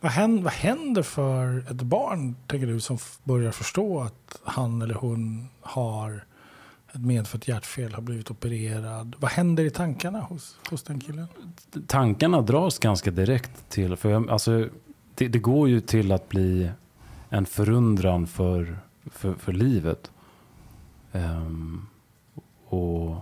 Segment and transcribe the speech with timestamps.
[0.00, 4.94] Vad händer, vad händer för ett barn, tänker du, som börjar förstå att han eller
[4.94, 6.24] hon har
[6.92, 9.16] ett medfött hjärtfel, har blivit opererad?
[9.18, 11.26] Vad händer i tankarna hos, hos den killen?
[11.86, 14.68] Tankarna dras ganska direkt till, för jag, alltså,
[15.14, 16.70] det, det går ju till att bli
[17.28, 20.10] en förundran för, för, för livet.
[21.12, 21.86] Ehm,
[22.66, 23.16] och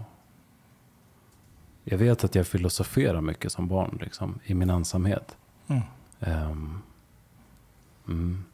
[1.84, 5.36] jag vet att jag filosoferar mycket som barn, liksom, i min ensamhet.
[5.66, 5.82] Mm.
[6.20, 6.82] Ehm,
[8.08, 8.44] mm.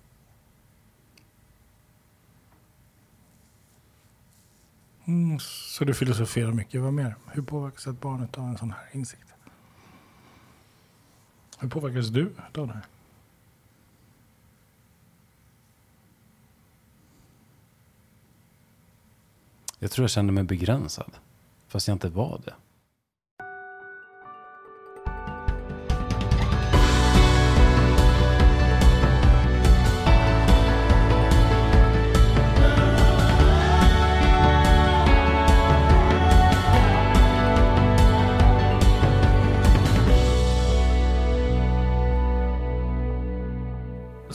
[5.04, 6.80] Mm, så du filosoferar mycket.
[6.80, 7.16] Vad mer?
[7.26, 9.26] Hur påverkas ett barn av en sån här insikt?
[11.58, 12.86] Hur påverkas du av det här?
[19.78, 21.12] Jag tror jag kände mig begränsad,
[21.68, 22.54] fast jag inte var det.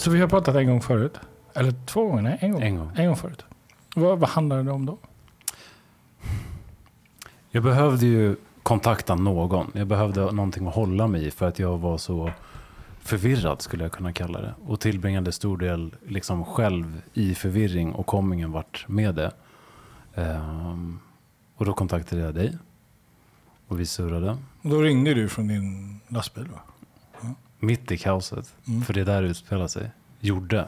[0.08, 1.20] Så vi har pratat en gång förut?
[1.54, 2.22] Eller två gånger?
[2.22, 2.62] Nej, en gång.
[2.62, 2.92] En gång.
[2.96, 3.46] En gång förut.
[3.96, 4.98] Vad, vad handlade det om då?
[7.50, 9.72] Jag behövde ju kontakta någon.
[9.74, 12.32] Jag behövde någonting att hålla mig i för att jag var så
[13.00, 14.54] förvirrad skulle jag kunna kalla det.
[14.66, 19.32] Och tillbringade stor del liksom själv i förvirring och kom ingen vart med det.
[20.16, 21.00] Ehm,
[21.56, 22.58] och då kontaktade jag dig.
[23.68, 24.38] Och vi surrade.
[24.62, 26.60] Och då ringde du från din lastbil va?
[27.60, 28.56] Mitt i kaoset.
[28.68, 28.82] Mm.
[28.82, 29.92] För det är där det utspelar sig.
[30.20, 30.68] Gjorde.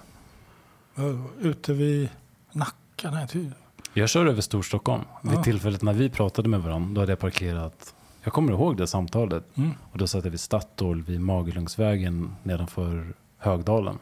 [1.39, 2.09] Ute vid
[2.51, 3.11] Nacka?
[3.11, 3.49] Nej, ty.
[3.93, 5.03] Jag kör över Storstockholm.
[5.23, 5.29] Ja.
[5.29, 7.95] Vid tillfället när vi pratade med varandra, då hade jag parkerat.
[8.23, 9.57] Jag kommer ihåg det samtalet.
[9.57, 9.71] Mm.
[9.91, 13.97] Och då satt jag vid Statoil vid Magelungsvägen nedanför Högdalen.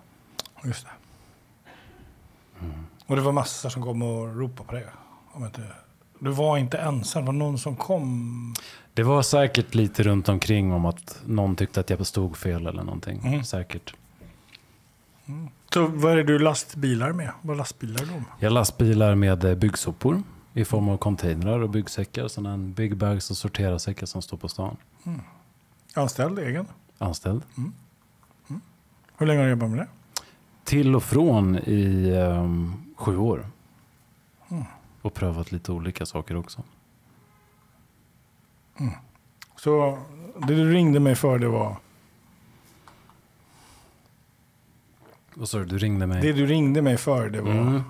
[0.63, 0.91] Just det.
[2.65, 2.85] Mm.
[3.05, 4.85] Och det var massor som kom och ropade på dig?
[5.31, 5.67] Om jag inte...
[6.19, 8.55] Du var inte ensam, det var någon som kom?
[8.97, 12.83] Det var säkert lite runt omkring om att någon tyckte att jag stod fel eller
[12.83, 13.21] någonting.
[13.25, 13.43] Mm.
[13.43, 13.95] Säkert.
[15.73, 17.31] Så vad är det du lastbilar med?
[17.41, 18.25] Vad lastbilar de?
[18.39, 22.27] Jag lastbilar med eh, byggsopor i form av containrar och byggsäckar.
[22.27, 24.77] Sådana en big bags och sorterarsäckar som står på stan.
[25.93, 26.67] Anställd, egen?
[26.97, 27.41] Anställd.
[29.17, 29.87] Hur länge har du jobbat med det?
[30.63, 33.47] Till och från i ehm, sju år.
[34.49, 34.63] Mm.
[35.01, 36.63] Och prövat lite olika saker också.
[39.55, 39.97] Så
[40.47, 41.75] det du ringde mig för det var...
[45.33, 45.65] Vad sa du?
[45.65, 46.21] Du ringde mig?
[46.21, 47.51] Det du ringde mig för det var...
[47.51, 47.81] Mm.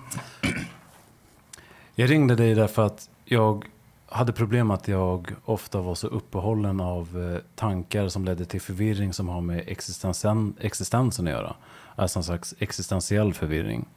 [1.94, 3.64] Jag ringde dig därför att jag
[4.06, 9.12] hade problem att jag ofta var så uppehållen av eh, tankar som ledde till förvirring
[9.12, 11.54] som har med existensen, existensen att göra.
[11.96, 13.88] Alltså en slags existentiell förvirring.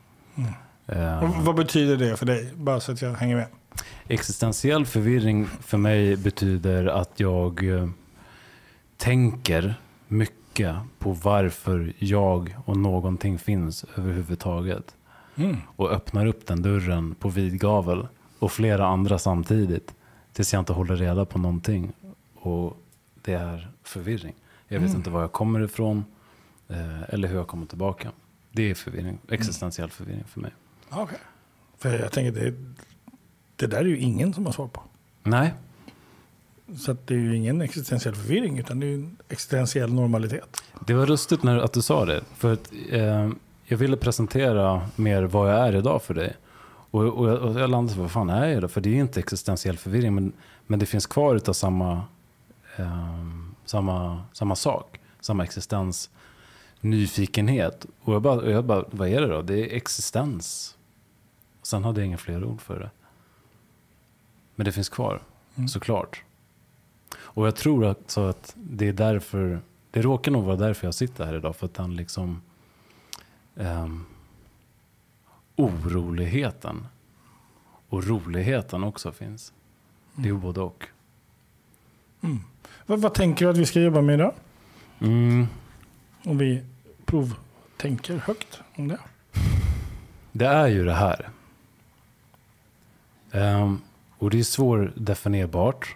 [0.87, 2.51] Eh, Och vad betyder det för dig?
[2.55, 3.47] Bara så att jag hänger med.
[4.07, 7.89] Existentiell förvirring för mig betyder att jag eh,
[8.97, 9.75] tänker
[10.07, 14.95] mycket på varför jag och någonting finns överhuvudtaget.
[15.35, 15.57] Mm.
[15.75, 18.07] Och öppnar upp den dörren på vid gavel
[18.39, 19.95] och flera andra samtidigt.
[20.33, 21.91] Tills jag inte håller reda på någonting.
[22.35, 22.77] Och
[23.21, 24.33] det är förvirring.
[24.67, 24.97] Jag vet Mm.
[24.99, 26.05] inte var jag kommer ifrån
[26.67, 28.11] eh, eller hur jag kommer tillbaka.
[28.51, 30.51] Det är förvirring, existentiell förvirring för mig.
[30.89, 31.17] Okej.
[31.77, 32.53] För jag tänker, det,
[33.61, 34.81] det där är ju ingen som har svar på.
[35.23, 35.53] Nej,
[36.77, 40.63] Så det är ju ingen existentiell förvirring, utan det är ju en existentiell normalitet.
[40.87, 42.21] Det var lustigt när, att du sa det.
[42.37, 43.29] För att, eh,
[43.65, 46.35] jag ville presentera mer vad jag är idag för dig.
[46.91, 48.67] Och, och, jag, och jag landade på vad fan är jag då?
[48.67, 50.15] För det är ju inte existentiell förvirring.
[50.15, 50.33] Men,
[50.67, 52.01] men det finns kvar utav samma,
[52.77, 53.25] eh,
[53.65, 54.99] samma, samma sak.
[55.19, 56.09] Samma existens.
[56.79, 57.85] Nyfikenhet.
[58.01, 59.41] Och jag bara, och jag bara, vad är det då?
[59.41, 60.75] Det är existens.
[61.63, 62.89] Sen hade jag inga fler ord för det.
[64.61, 65.21] Men det finns kvar,
[65.55, 65.67] Mm.
[65.67, 66.23] såklart.
[67.17, 69.59] Och jag tror alltså att det är därför,
[69.91, 71.55] det råkar nog vara därför jag sitter här idag.
[71.55, 72.41] För att den liksom
[73.55, 74.05] um,
[75.55, 76.87] oroligheten
[77.89, 79.53] och roligheten också finns.
[80.15, 80.87] Det är ju både och.
[82.21, 82.39] Mm.
[82.85, 84.33] Vad, vad tänker du att vi ska jobba med idag?
[84.99, 85.47] Mm,
[86.23, 86.63] Om vi
[87.05, 88.99] provtänker högt om det.
[90.31, 91.29] det är ju det här.
[93.31, 93.81] Ehm,
[94.21, 95.95] och det är svårdefinierbart.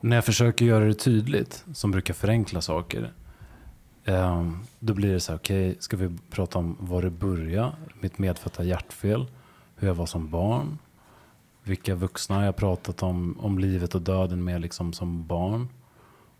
[0.00, 3.12] När jag försöker göra det tydligt, som brukar förenkla saker.
[4.04, 7.72] Ehm, då blir det så här, okej, ska vi prata om var det började?
[8.00, 9.26] Mitt medfödda hjärtfel.
[9.76, 10.78] Hur jag var som barn.
[11.62, 15.68] Vilka vuxna jag pratat om, om livet och döden med liksom som barn.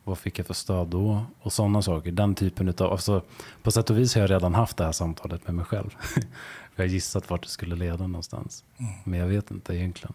[0.04, 1.24] Vad fick jag för stöd då?
[1.40, 2.12] Och sådana saker.
[2.12, 3.22] Den typen av, alltså,
[3.62, 5.96] på sätt och vis har jag redan haft det här samtalet med mig själv.
[6.76, 8.64] jag har gissat vart det skulle leda någonstans.
[8.78, 8.92] Mm.
[9.04, 10.14] Men jag vet inte egentligen.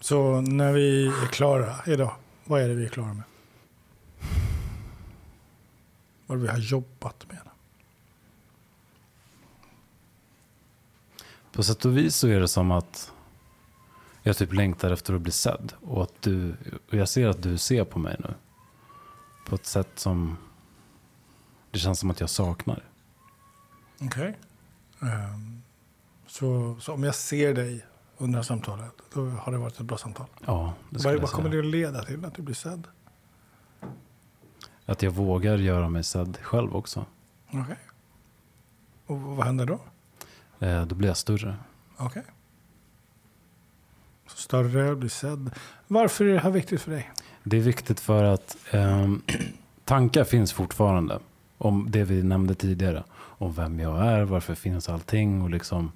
[0.00, 3.24] Så när vi är klara idag, vad är det vi är klara med?
[6.26, 7.38] Vad vi har jobbat med.
[11.52, 13.12] På sätt och vis så är det som att
[14.22, 15.72] jag typ längtar efter att bli sedd.
[15.80, 16.54] Och, att du,
[16.88, 18.34] och jag ser att du ser på mig nu.
[19.46, 20.36] På ett sätt som
[21.70, 22.89] det känns som att jag saknar.
[24.00, 24.38] Okej.
[25.02, 25.62] Ehm,
[26.26, 27.84] så, så om jag ser dig
[28.18, 30.26] under samtalet, då har det varit ett bra samtal.
[30.46, 32.86] Ja, det Vad, vad kommer det att leda till att du blir sedd?
[34.86, 37.06] Att jag vågar göra mig sedd själv också.
[37.50, 37.76] Okej.
[39.06, 39.80] Och vad händer då?
[40.66, 41.56] Eh, då blir jag större.
[41.96, 42.24] Okej.
[44.26, 45.50] Så Större, blir sedd.
[45.86, 47.10] Varför är det här viktigt för dig?
[47.42, 49.22] Det är viktigt för att ehm,
[49.84, 51.18] tankar finns fortfarande.
[51.62, 53.04] Om det vi nämnde tidigare.
[53.12, 55.92] Om vem jag är, varför finns allting och liksom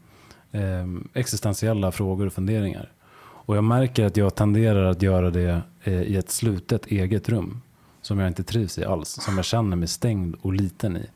[0.52, 2.93] ehm, existentiella frågor och funderingar.
[3.16, 7.61] Och jag märker att jag tenderar att göra det eh, i ett slutet eget rum.
[8.02, 9.08] Som jag inte trivs i alls.
[9.08, 11.06] Som jag känner mig stängd och liten i.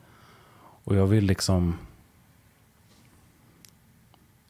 [0.85, 1.79] Och jag vill liksom...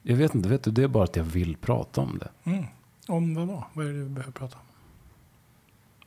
[0.02, 2.50] Jag vet inte, vet du, det är bara att jag vill prata om det.
[2.50, 2.64] Mm.
[3.08, 3.66] Om vad då?
[3.72, 4.64] Vad är det du behöver prata om?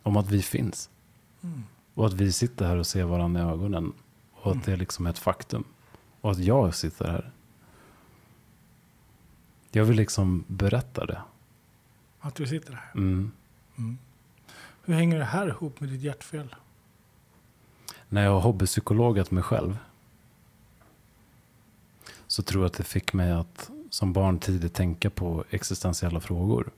[0.03, 0.89] Om att vi finns.
[1.43, 1.63] Mm.
[1.93, 3.93] Och att vi sitter här och ser varandra i ögonen.
[4.33, 5.63] Och att det är liksom ett faktum.
[6.21, 7.31] Och att jag sitter här.
[9.71, 11.21] Jag vill liksom berätta det.
[12.19, 12.91] Att du sitter här.
[12.95, 13.31] Mm.
[13.77, 13.97] Mm.
[14.83, 16.55] Hur hänger det här ihop med ditt hjärtfel?
[18.09, 19.77] När jag har hobbypsykologat mig själv.
[22.27, 26.71] Så tror jag att det fick mig att som barn tidigt tänka på existentiella frågor.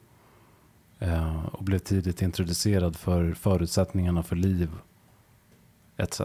[1.00, 4.69] Eh, och blev tidigt introducerad för förutsättningarna för liv.
[5.98, 6.22] Etc.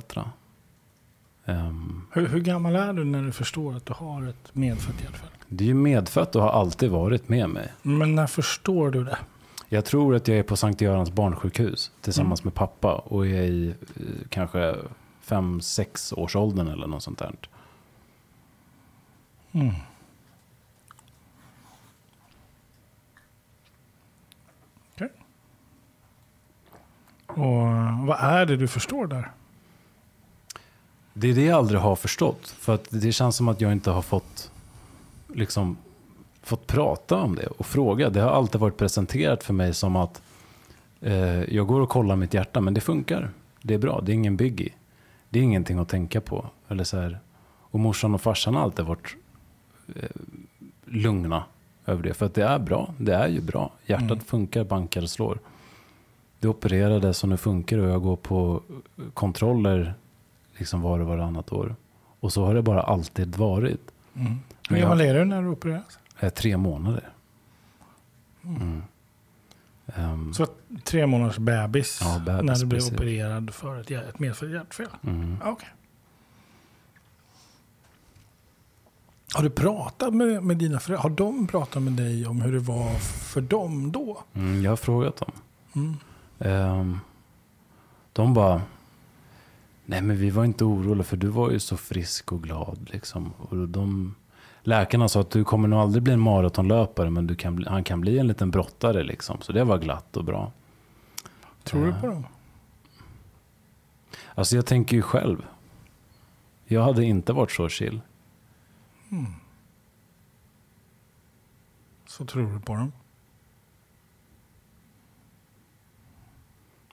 [1.44, 5.29] Ehm, Hur, hur gammal är du när du förstår att du har ett medfött hjärtfel?
[5.49, 7.73] det är ju medfött och har alltid varit med mig.
[7.82, 9.19] Men när förstår du det?
[9.69, 13.69] Jag tror att jag är på Sankt Görans barnsjukhus tillsammans med pappa och är i
[13.69, 13.75] eh,
[14.29, 14.76] kanske
[15.20, 17.35] fem sex års åldern eller något sånt där.
[19.53, 19.75] Mm.
[27.26, 29.31] Och vad är det du förstår där?
[31.20, 32.49] Det är det jag aldrig har förstått.
[32.49, 34.50] För att det känns som att jag inte har fått,
[35.35, 35.76] liksom,
[36.43, 38.11] fått prata om det och fråga.
[38.11, 40.23] Det har alltid varit presenterat för mig som att
[41.00, 43.31] eh, jag går och kollar mitt hjärta men det funkar.
[43.62, 44.73] Det är bra, det är ingen biggie.
[45.31, 46.47] Det är ingenting att tänka på.
[46.69, 47.19] Eller så här.
[47.71, 49.17] Och morsan och farsan har alltid varit
[49.97, 50.09] eh,
[50.85, 51.44] lugna
[51.87, 52.14] över det.
[52.14, 53.73] För att det är bra, det är ju bra.
[53.87, 54.21] Hjärtat Mm.
[54.25, 55.38] funkar, bankar och slår.
[56.41, 58.62] Det opererades och nu funkar och jag går på
[59.14, 59.94] kontroller
[60.58, 61.76] liksom var och varannat år.
[62.20, 63.81] Och så har det bara alltid varit.
[64.16, 64.38] Mm.
[64.69, 65.99] Hur gammal är du när du opereras?
[66.20, 67.08] Eh, tre månader.
[68.44, 68.82] Mm.
[69.87, 70.46] Ehm, Så
[70.84, 72.94] tre månaders bebis, Ja, bebis, när du blev precis.
[72.94, 74.88] opererad för ett, ett medfött hjärtfel?
[75.02, 75.37] mm.
[75.44, 75.69] Okej.
[79.34, 81.02] Har du pratat med, med dina föräldrar?
[81.02, 84.22] Har de pratat med dig om hur det var för dem då?
[84.34, 85.31] Mm, jag har frågat dem.
[85.76, 85.96] Mm.
[86.38, 86.99] Ehm,
[88.12, 88.62] de bara,
[89.90, 92.90] nej men vi var inte oroliga för du var ju så frisk och glad.
[92.92, 93.33] Liksom.
[93.38, 94.14] Och de,
[94.62, 98.00] läkarna sa att du kommer nog aldrig bli en maratonlöpare men du kan han kan
[98.00, 99.02] bli en liten brottare.
[99.02, 99.40] Liksom.
[99.40, 100.52] Så det var glatt och bra.
[101.64, 102.00] Tror du Ja.
[102.00, 102.26] på dem?
[104.35, 105.47] Alltså jag tänker ju själv.
[106.64, 108.00] Jag hade inte varit så chill.
[112.07, 112.92] Så tror du på dem?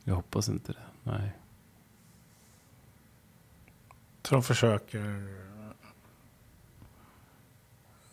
[0.04, 0.80] Jag hoppas inte det.
[1.12, 1.32] Nej.
[4.25, 5.27] Så de försöker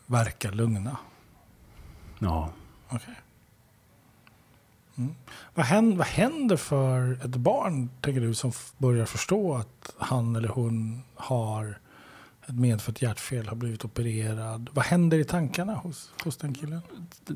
[0.06, 0.96] verka lugna?
[2.18, 2.50] Ja.
[2.88, 3.14] Okej.
[4.96, 5.14] Mm.
[5.54, 10.48] Vad, händer, vad händer för ett barn, tänker du, som börjar förstå att han eller
[10.48, 11.78] hon har
[12.46, 14.70] ett medfött hjärtfel, har blivit opererad?
[14.72, 16.80] Vad händer i tankarna hos, hos den killen?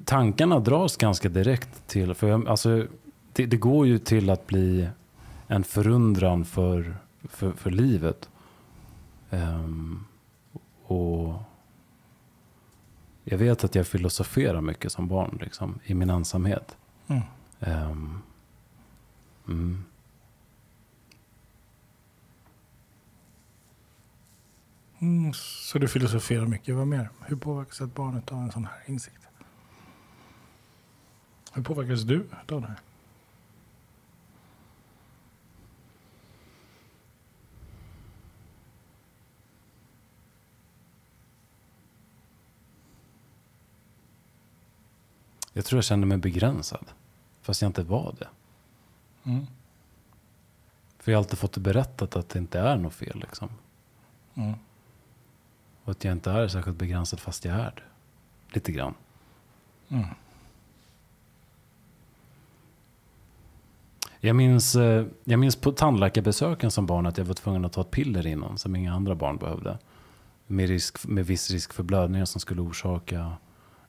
[0.05, 2.87] tankarna dras ganska direkt till, för jag, alltså,
[3.33, 4.89] det, det går ju till att bli
[5.47, 8.29] en förundran för, för, för livet.
[9.31, 10.05] Ehm,
[10.83, 11.35] och
[13.25, 16.77] jag vet att jag filosoferar mycket som barn, liksom, i min ensamhet.
[17.07, 17.23] Mm.
[17.61, 18.23] Ehm,
[19.49, 19.85] mm.
[24.99, 26.75] Mm, så du filosoferar mycket.
[26.75, 27.09] Vad mer?
[27.21, 29.21] Hur påverkas ett barn av en sån här insikt?
[31.53, 32.81] Hur påverkas du av det här?
[45.57, 46.87] Jag tror jag kände mig begränsad.
[47.43, 48.29] Fast jag inte var det.
[49.31, 49.47] Mm.
[50.99, 53.19] För jag har alltid fått det berättat att det inte är något fel.
[53.21, 53.49] Liksom.
[54.35, 54.55] Mm.
[55.85, 57.83] Och att jag inte är särskilt begränsad fast jag är det.
[58.55, 58.95] Lite grann.
[59.89, 60.07] Mm.
[64.21, 67.81] Jag minns, eh, jag minns på tandläkarbesöken som barn att jag var tvungen att ta
[67.81, 69.79] ett piller innan som inga andra barn behövde.
[70.47, 73.33] Med, risk, med viss risk för blödningar som skulle orsaka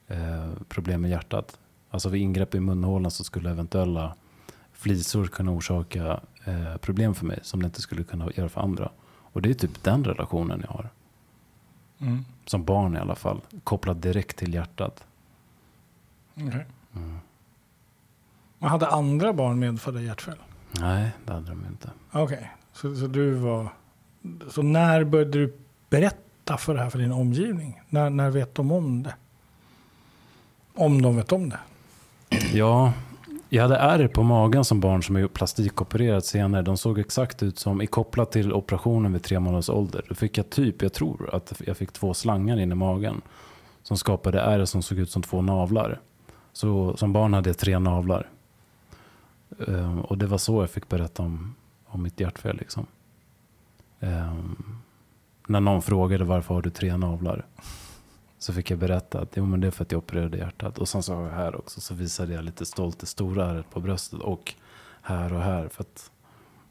[0.07, 1.59] eh, problem med hjärtat.
[1.89, 4.15] Alltså vid ingrepp i munhålan så skulle eventuella
[4.73, 8.91] flisor kunna orsaka eh, problem för mig som det inte skulle kunna göra för andra.
[9.07, 10.89] Och det är typ den relationen jag har.
[11.99, 12.25] Mm.
[12.45, 13.41] Som barn i alla fall.
[13.63, 15.03] Kopplad direkt till hjärtat.
[16.33, 16.65] Okej.
[16.95, 17.19] Mm.
[18.59, 20.37] Man hade andra barn medfödda hjärtfel?
[20.71, 21.91] Nej, det hade de inte.
[22.11, 23.69] Okej, så, så du var...
[24.49, 25.57] Så när började du
[25.89, 27.81] berätta för det här för din omgivning?
[27.89, 29.15] När, när vet de om det?
[30.77, 31.59] Om de vet om det?
[32.53, 32.93] Ja,
[33.49, 36.61] jag hade ärr på magen som barn som är plastikopererat senare.
[36.61, 40.05] De såg exakt ut som, i kopplat till operationen vid tre månaders ålder.
[40.09, 43.21] Då fick jag typ, jag tror att jag fick två slangar in i magen.
[43.83, 45.99] Som skapade ärr som såg ut som två navlar.
[46.53, 48.29] Så som barn hade jag tre navlar.
[49.67, 51.55] Ehm, och det var så jag fick berätta om,
[51.85, 52.57] om mitt hjärtfel.
[52.57, 52.85] Liksom.
[53.99, 54.77] Ehm,
[55.47, 57.45] när någon frågade varför har du tre navlar?
[58.47, 60.77] Så fick jag berätta att jo, men det är för att jag opererade hjärtat.
[60.77, 63.69] Och sen så har jag här också så visade jag lite stolt det stora ärret
[63.69, 64.53] på bröstet och
[65.01, 65.67] här och här.
[65.67, 66.11] För att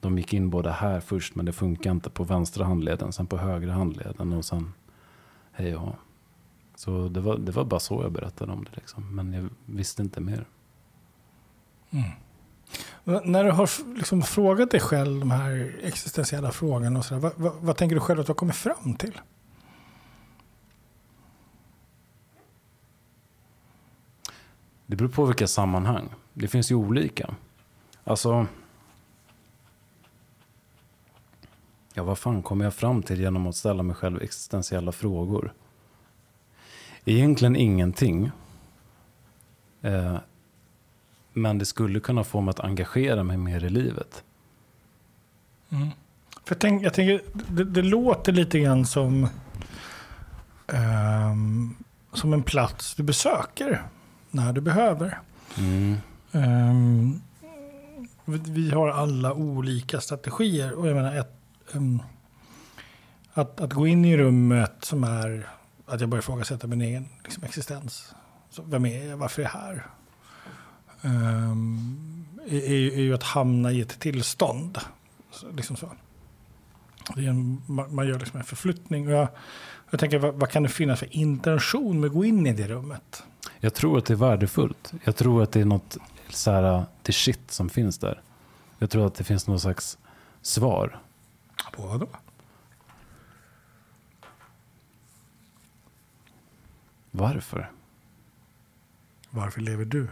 [0.00, 3.12] de gick in både här först men det funkar inte på vänstra handleden.
[3.12, 4.72] Sen på högra handleden och sen
[5.52, 5.96] hej och hå.
[6.76, 8.70] Så det var, det var bara så jag berättade om det.
[8.76, 9.16] Liksom.
[9.16, 10.46] Men jag visste inte mer.
[11.90, 12.10] Mm.
[13.24, 17.32] När du har liksom frågat dig själv de här existentiella frågorna, och så där, vad,
[17.36, 19.20] vad, vad tänker du själv att du har kommit fram till?
[24.86, 26.08] Det beror på vilka sammanhang.
[26.32, 27.34] Det finns ju olika.
[28.04, 28.46] Alltså.
[31.94, 35.52] Ja, vad fan kommer jag fram till genom att ställa mig själv existentiella frågor?
[37.04, 38.30] Egentligen ingenting.
[39.82, 40.16] Eh,
[41.32, 44.24] men det skulle kunna få mig att engagera mig mer i livet.
[45.68, 45.88] Mm.
[46.44, 49.28] För jag, tänk, jag tänker, det, det låter lite grann som,
[50.66, 51.74] ehm,
[52.12, 53.82] som en plats du besöker
[54.36, 55.18] när du behöver.
[55.58, 55.96] Mm.
[56.32, 57.22] Um,
[58.24, 60.72] vi- har alla olika strategier.
[60.72, 61.40] Och jag menar, ett,
[61.72, 62.02] um,
[63.34, 65.48] att, att gå in i rummet som är
[65.86, 68.14] att jag börjar ifrågasätta min egen liksom, existens.
[68.50, 69.16] Så vem är jag?
[69.16, 69.86] Varför är jag här?
[71.02, 74.78] Um, är, är, ju- är ju att hamna i ett tillstånd.
[75.30, 75.92] Så, liksom så.
[77.16, 79.06] Det är en, man, man gör liksom en förflyttning.
[79.06, 79.28] Och jag,
[79.90, 82.68] jag tänker, vad, vad kan det finnas för intention med att gå in i det
[82.68, 83.22] rummet?
[83.66, 84.92] Jag tror att det är värdefullt.
[85.04, 85.96] Jag tror att det är något
[86.28, 88.22] så här, det shit som finns där.
[88.78, 89.98] Jag tror att det finns någon slags
[90.42, 91.00] svar.
[91.72, 92.08] På vad då?
[97.10, 97.70] Varför?
[99.30, 100.08] Varför lever du?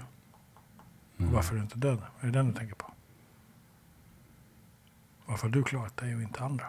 [1.19, 1.33] Mm.
[1.33, 2.03] Varför är du inte död?
[2.21, 2.93] Är det den du tänker på?
[5.27, 6.67] Varför har du klarat dig och inte andra?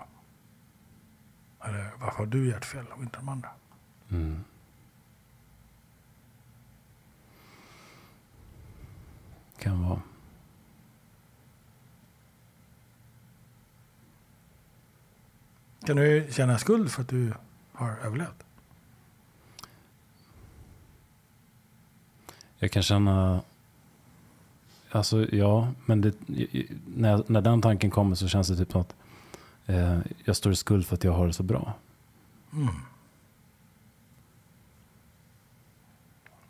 [1.63, 3.49] Eller varför har du hjärtfel och inte de andra?
[4.09, 4.43] Mm.
[9.65, 10.01] Kan vara.
[15.85, 17.33] Kan du känna skuld för att du
[17.73, 18.43] har överlevt?
[22.57, 23.41] Jag kan känna...
[24.91, 26.13] Alltså ja, men det,
[26.95, 28.95] när, när den tanken kommer så känns det typ som att
[29.65, 31.73] eh, jag står i skuld för att jag har det så bra.
[32.53, 32.75] Mm.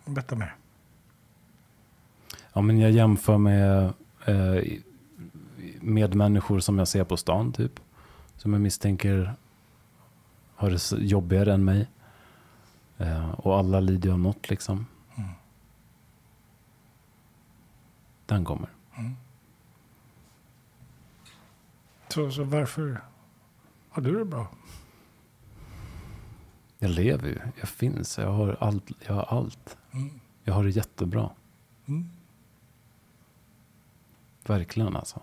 [0.06, 0.56] Berätta mer.
[2.56, 3.94] Ja, men jag jämför med
[4.26, 4.64] eh,
[5.82, 7.80] med människor som jag ser på stan typ.
[8.36, 9.34] Som jag misstänker
[10.56, 11.88] har det jobbigare än mig.
[12.98, 14.86] Eh, och alla lider av något liksom.
[15.16, 15.30] Mm.
[18.26, 18.70] Den kommer.
[18.98, 19.16] Mm.
[22.08, 23.02] Så, så varför
[23.90, 24.48] har du det bra?
[26.80, 28.92] Jag lever ju, jag finns, jag har allt.
[29.08, 29.78] Jag har, allt.
[29.92, 30.20] Mm.
[30.44, 31.30] Jag har det jättebra.
[31.86, 32.10] Mm.
[34.48, 35.22] Verkligen alltså.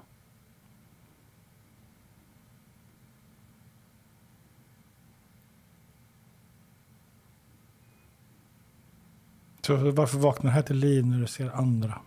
[9.61, 12.00] Så varför vaknar det här till liv när du ser andra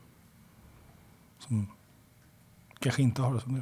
[1.39, 1.67] som
[2.79, 3.61] kanske inte har det som du?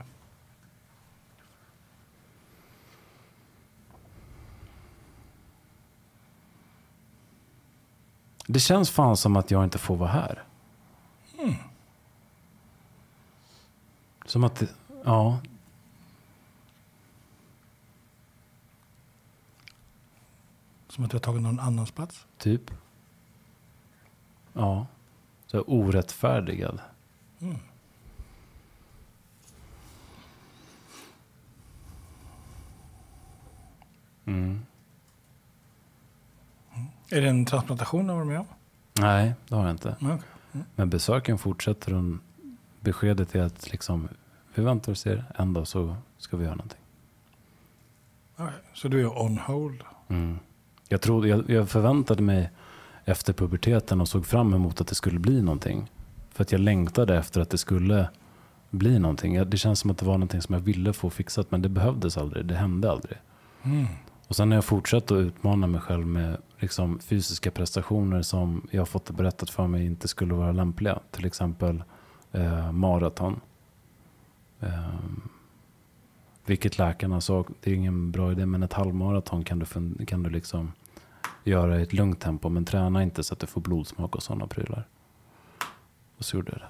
[8.48, 10.44] Det känns fan som att jag inte får vara här.
[14.34, 14.64] Som att,
[15.04, 15.40] ja,
[20.88, 22.26] Som att har tagit någon annans plats.
[22.38, 22.72] typ.
[24.54, 24.88] Ja,
[25.46, 26.82] så här orättfärdigad.
[27.40, 27.58] Mm.
[34.26, 34.66] Mm.
[37.10, 38.48] Är det en transplantation du har med om?
[38.94, 39.96] Nej, det har jag inte.
[40.00, 40.62] Ja, okej.
[40.76, 42.18] Men besöken fortsätter och
[42.80, 44.08] beskedet är att liksom,
[44.56, 45.26] vi väntar och ser.
[45.36, 46.80] En dag så ska vi göra någonting.
[48.74, 49.84] Så du är on hold?
[50.08, 50.40] Mm.
[50.88, 52.50] Jag, trodde, jag, jag förväntade mig
[53.06, 55.92] efter puberteten och såg fram emot att det skulle bli någonting.
[56.30, 58.10] För att jag längtade efter att det skulle
[58.70, 59.50] bli någonting.
[59.50, 62.18] Det känns som att det var någonting som jag ville få fixat men det behövdes
[62.18, 62.46] aldrig.
[62.46, 63.18] Det hände aldrig.
[63.64, 63.86] Mm.
[64.28, 68.82] Och sen har jag fortsatt att utmana mig själv med liksom fysiska prestationer som jag
[68.82, 71.00] har fått berättat för mig inte skulle vara lämpliga.
[71.12, 71.84] Till exempel
[72.32, 73.40] eh, maraton.
[74.64, 75.00] Eh,
[76.46, 79.66] vilket läkarna sa, det är ingen bra idé, men ett halvmaraton kan du,
[80.06, 80.72] kan du liksom
[81.44, 82.50] göra i ett lugnt tempo.
[82.50, 84.88] Men träna inte så att du får blodsmak och sådana prylar.
[86.18, 86.68] Och så gjorde jag det.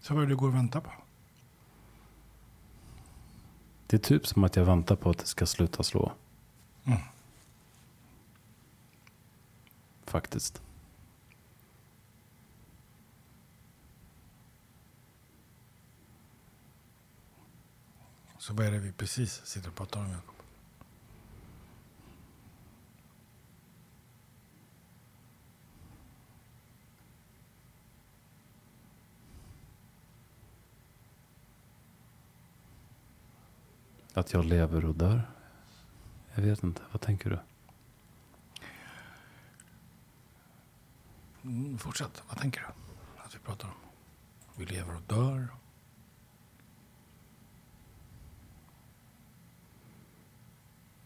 [0.00, 0.90] Så vad är det du går och väntar på?
[3.86, 6.12] Det är typ som att jag väntar på att det ska sluta slå.
[6.84, 6.98] Mm.
[10.04, 10.62] Faktiskt.
[18.44, 20.34] Så vad är det vi precis sitter och pratar om, Jakob?
[34.14, 35.22] Att jag lever och dör.
[36.34, 37.38] Jag vet inte, vad tänker du?
[41.42, 42.66] Mm, fortsätt, vad tänker du
[43.22, 43.74] att vi pratar om?
[44.56, 45.63] Vi lever och dör.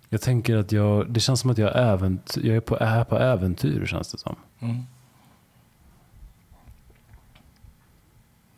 [0.09, 3.18] Jag tänker att jag, det känns som att jag, ävent, jag är, på, är på
[3.18, 4.37] äventyr känns det som.
[4.61, 4.83] Mm.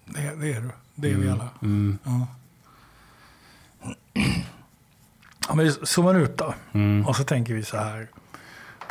[0.05, 0.71] Det, det är du.
[0.95, 1.49] Det är vi alla.
[1.63, 2.27] Mm, Ja.
[5.49, 6.55] Ja, men vi zoomar ut då.
[6.73, 8.09] mm, Och så tänker vi så här.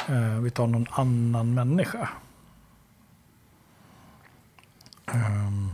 [0.07, 2.09] Eh, vi tar någon annan människa.
[5.05, 5.69] Ehm.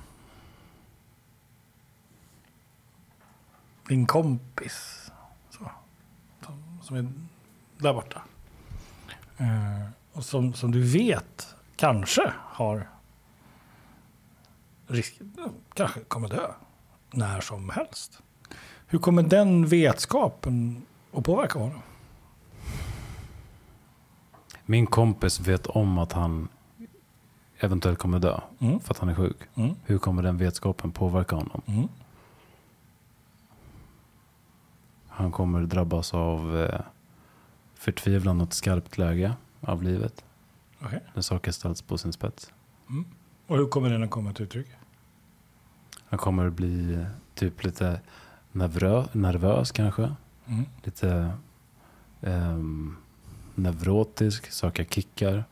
[3.87, 5.04] din kompis.
[6.85, 7.07] Som är
[7.77, 8.21] där borta.
[9.37, 12.89] Eh, och som, som du vet kanske har
[14.87, 15.19] risk,
[15.73, 16.51] kanske kommer dö
[17.11, 18.21] när som helst.
[18.87, 20.81] Hur kommer den vetskapen
[21.13, 21.81] att påverka honom?
[24.65, 26.47] Min kompis vet om att han
[27.59, 28.79] eventuellt kommer dö Mm.
[28.79, 29.37] för att han är sjuk.
[29.55, 29.75] Mm.
[29.83, 31.61] Hur kommer den vetskapen påverka honom?
[31.65, 31.87] Mm.
[35.17, 36.81] Han kommer drabbas av eh,
[37.73, 40.25] förtvivlan och ett skarpt läge av livet.
[40.81, 41.03] Okej.
[41.13, 42.53] När saker ställs på sin spets.
[42.89, 43.05] Mm.
[43.47, 44.67] Och hur kommer den att komma till uttryck?
[46.05, 48.01] Han kommer bli eh, typ lite
[48.51, 50.15] nevrö, nervös kanske.
[50.45, 50.65] Mm.
[50.83, 51.31] Lite
[52.21, 52.97] ehm,
[53.55, 55.43] neurotisk, söka kickar.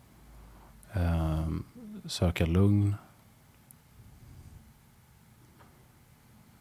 [0.94, 1.64] ehm,
[2.06, 2.96] söka lugn.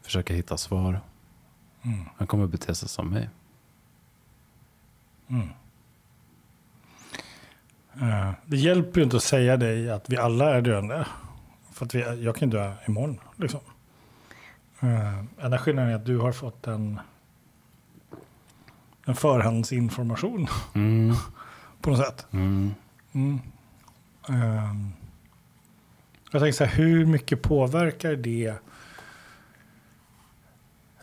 [0.01, 1.01] Försöka hitta svar.
[1.83, 2.05] Mm.
[2.17, 3.29] Han kommer bete sig som mig.
[5.27, 5.49] Mm.
[8.01, 11.07] Eh, det hjälper ju inte att säga dig att vi alla är döende.
[11.71, 13.19] För att vi, jag kan dö imorgon.
[13.35, 13.59] Liksom.
[14.83, 16.99] Uh, enda skillnaden är att du har fått en,
[19.05, 21.15] en förhandsinformation Mm,
[21.81, 22.27] på något sätt.
[22.31, 22.73] mm.
[23.13, 23.39] Mm.
[24.29, 24.91] Ehm,
[26.31, 28.55] jag tänker så här, hur mycket påverkar det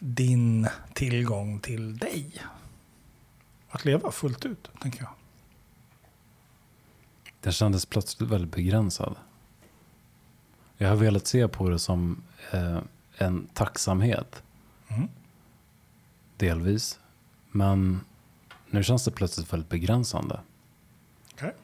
[0.00, 2.42] din tillgång till dig?
[3.68, 5.10] Att leva fullt ut, tänker jag.
[7.40, 9.16] Den kändes plötsligt väldigt begränsad.
[10.76, 12.78] Jag har velat se på det som eh,
[13.16, 14.42] en tacksamhet.
[14.88, 15.08] Mm.
[16.36, 16.98] Delvis.
[17.50, 18.00] Men
[18.70, 20.40] nu känns det plötsligt väldigt begränsande.
[21.34, 21.54] Okej.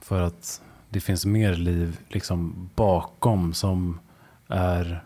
[0.00, 4.00] För att det finns mer liv liksom bakom som
[4.48, 5.04] är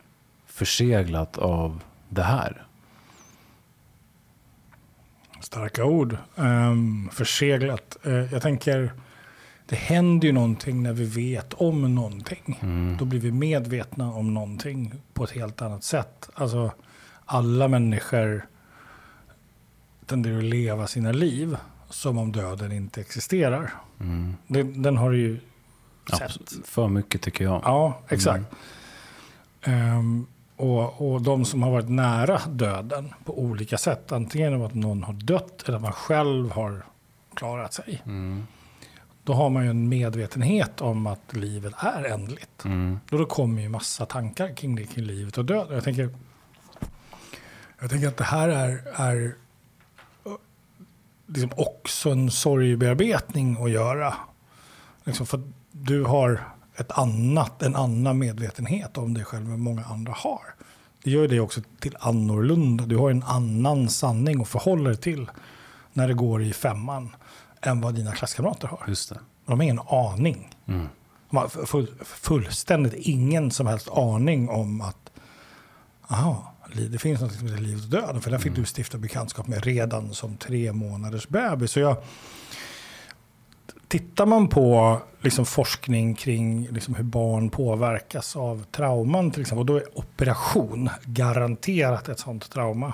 [0.57, 2.66] förseglat av det här.
[5.40, 6.16] Starka ord.
[6.35, 7.97] Um, förseglat.
[8.05, 8.92] Eh, jag tänker,
[9.66, 12.59] det händer ju någonting när vi vet om någonting.
[12.62, 12.97] Mm.
[12.99, 16.31] Då blir vi medvetna om någonting på ett helt annat sätt.
[16.35, 16.73] Alltså,
[17.25, 18.47] alla människor
[20.07, 21.57] tenderar att leva sina liv
[21.90, 23.75] som om döden inte existerar.
[24.01, 24.35] Mm.
[24.47, 25.40] Den, den har du ju
[26.11, 26.23] sett.
[26.23, 26.66] Absolut.
[26.66, 27.61] För mycket tycker jag.
[27.64, 28.45] Ja, exakt.
[29.62, 34.75] Ehm, och, och de som har varit nära döden på olika sätt, antingen av att
[34.75, 36.85] någon har dött eller att man själv har
[37.35, 38.03] klarat sig.
[38.07, 38.47] Mm.
[39.25, 42.64] Då har man ju en medvetenhet om att livet är ändligt.
[42.64, 43.01] Mm.
[43.12, 45.75] Och då kommer ju massa tankar kring det, kring livet och döden.
[45.75, 46.11] Jag tänker,
[47.81, 49.37] jag tänker att det här är, är
[50.27, 50.33] eh,
[51.27, 54.14] liksom också en sorgbearbetning att göra.
[55.05, 59.85] Liksom för att du har ett annat, en annan medvetenhet om dig själv än många
[59.85, 60.55] andra har.
[61.05, 62.87] Det gör det också till annorlunda.
[62.87, 65.31] Du har en annan sanning att förhålla dig till
[65.93, 67.17] när det går i femman
[67.62, 68.85] än vad dina klasskamrater har.
[68.89, 69.19] Just det.
[69.47, 70.55] De har ingen aning.
[70.67, 70.89] Mm.
[71.31, 75.11] De har full, fullständigt ingen som helst aning om att
[76.09, 76.53] aha,
[76.91, 78.21] det finns något som heter livet och döden.
[78.21, 81.71] För den fick du stifta bekantskap med redan som tre månaders bebis.
[81.71, 81.97] Så jag,
[83.88, 89.66] tittar man på liksom forskning kring liksom hur barn påverkas av trauman till exempel, och
[89.66, 92.92] då är operation garanterat ett sånt trauma,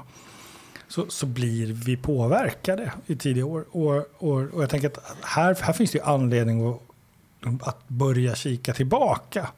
[0.88, 3.64] så, så blir vi påverkade i tidiga år.
[3.70, 6.81] Och, och, och jag tänker att här, här finns det anledning att,
[7.68, 9.48] att börja kika tillbaka.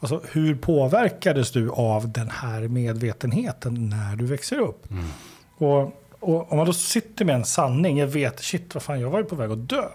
[0.00, 4.90] Alltså, hur påverkades du av den här medvetenheten när du växer upp?
[4.90, 5.04] Mm.
[5.56, 9.10] Och, och om man då sitter med en sanning, jag vet, shit vad fan, jag
[9.10, 9.88] var ju på väg att dö.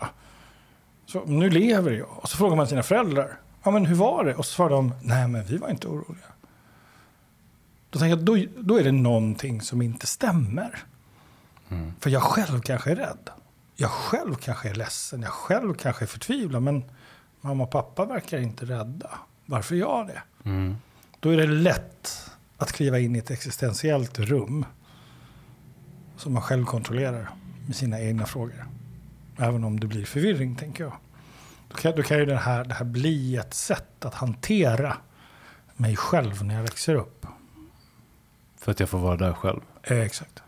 [1.12, 2.10] Så nu lever jag.
[2.10, 4.36] Och så frågar man sina föräldrar, ja men hur var det?
[4.36, 6.26] Och så svarar de, nej men vi var inte oroliga.
[7.90, 10.84] Då tänker jag, då, då är det någonting som inte stämmer.
[11.70, 11.94] Mm.
[12.00, 13.30] För jag själv kanske är rädd.
[13.76, 15.22] Jag själv kanske är ledsen.
[15.22, 16.64] Jag själv kanske är förtvivlad.
[16.64, 16.84] Men
[17.42, 19.10] mamma och pappa verkar inte rädda.
[19.46, 20.22] Varför är jag det?
[20.44, 20.76] Mm.
[21.20, 24.66] Då är det lätt att kliva in i ett existentiellt rum
[26.18, 27.30] som man själv kontrollerar
[27.68, 28.66] med sina egna frågor.
[29.42, 30.94] Även om det blir förvirring, tänker jag.
[31.68, 34.98] Då kan, då kan ju det här, det här bli ett sätt att hantera
[35.76, 37.26] mig själv när jag växer upp.
[38.58, 39.60] För att jag får vara där själv.
[39.84, 40.44] Eh, exakt.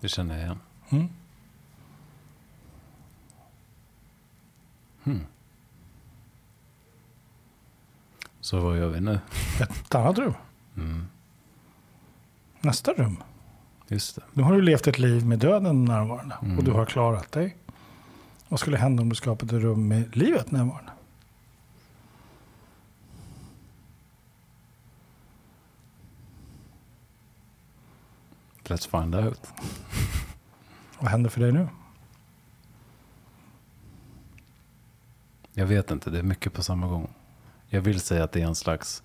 [0.00, 0.58] Det känner jag igen.
[0.90, 1.08] Mm.
[5.04, 5.26] Hmm.
[8.40, 9.20] Så vad gör vi nu?
[9.60, 10.34] Ett annat rum.
[10.76, 11.06] Mm.
[12.60, 13.22] Nästa rum.
[13.88, 14.22] Just det.
[14.32, 16.58] Nu har du levt ett liv med döden närvarande Mm.
[16.58, 17.56] och du har klarat dig.
[18.50, 20.92] Vad skulle hända om du skapade rum med livet närvarande?
[28.64, 29.52] Let's find out.
[30.98, 31.68] Vad händer för dig nu?
[35.52, 37.10] Jag vet inte, det är mycket på samma gång.
[37.68, 39.02] Jag vill säga att det är en slags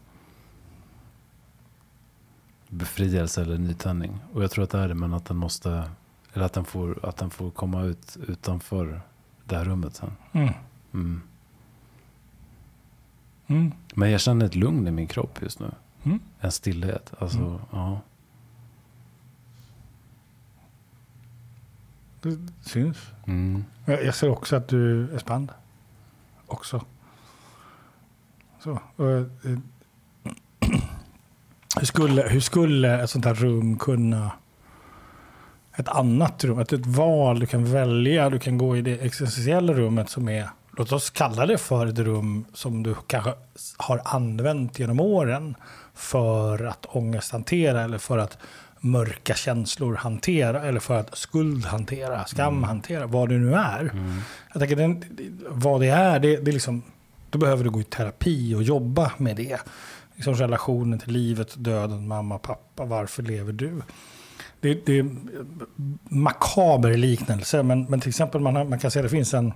[2.67, 4.19] befrielse eller nytändning.
[4.33, 5.91] Och jag tror att det är det, men att den måste,
[6.33, 9.01] eller att den får, att den får komma ut utanför
[9.45, 10.11] det här rummet sen.
[10.31, 10.53] Mm.
[10.93, 11.21] Mm.
[13.47, 13.71] Mm.
[13.95, 15.71] Men jag känner ett lugn i min kropp just nu.
[16.03, 16.19] Mm.
[16.39, 17.13] En stillhet.
[17.19, 17.59] Alltså, Mm.
[17.71, 18.01] ja.
[22.21, 22.97] Det syns.
[23.25, 23.63] Mm.
[23.85, 25.51] Jag jag ser också att du är spänd.
[26.45, 26.85] Också.
[28.59, 28.79] Så.
[28.95, 29.25] och, eh,
[31.79, 34.31] Hur skulle, hur skulle ett sånt här rum kunna...
[35.75, 38.29] Ett annat rum, ett, ett val du kan välja.
[38.29, 40.49] Du kan gå i det existentiella rummet som är...
[40.77, 43.33] Låt oss kalla det för ett rum som du kanske
[43.77, 45.55] har använt genom åren
[45.93, 48.37] för att ångesthantera eller för att
[48.79, 53.81] mörka känslor hantera eller för att skuld hantera, skam hantera, vad det nu är.
[53.81, 54.21] Mm.
[54.53, 55.03] Jag tänker den,
[55.47, 56.81] vad det är, det, det är liksom,
[57.29, 59.59] då behöver du gå i terapi och jobba med det.
[60.15, 63.81] Liksom relationen till livet, döden, mamma, pappa, varför lever du?
[64.65, 65.09] Det, det är
[66.09, 69.53] makaber liknelse, men, men till exempel man, man kan säga att det finns en...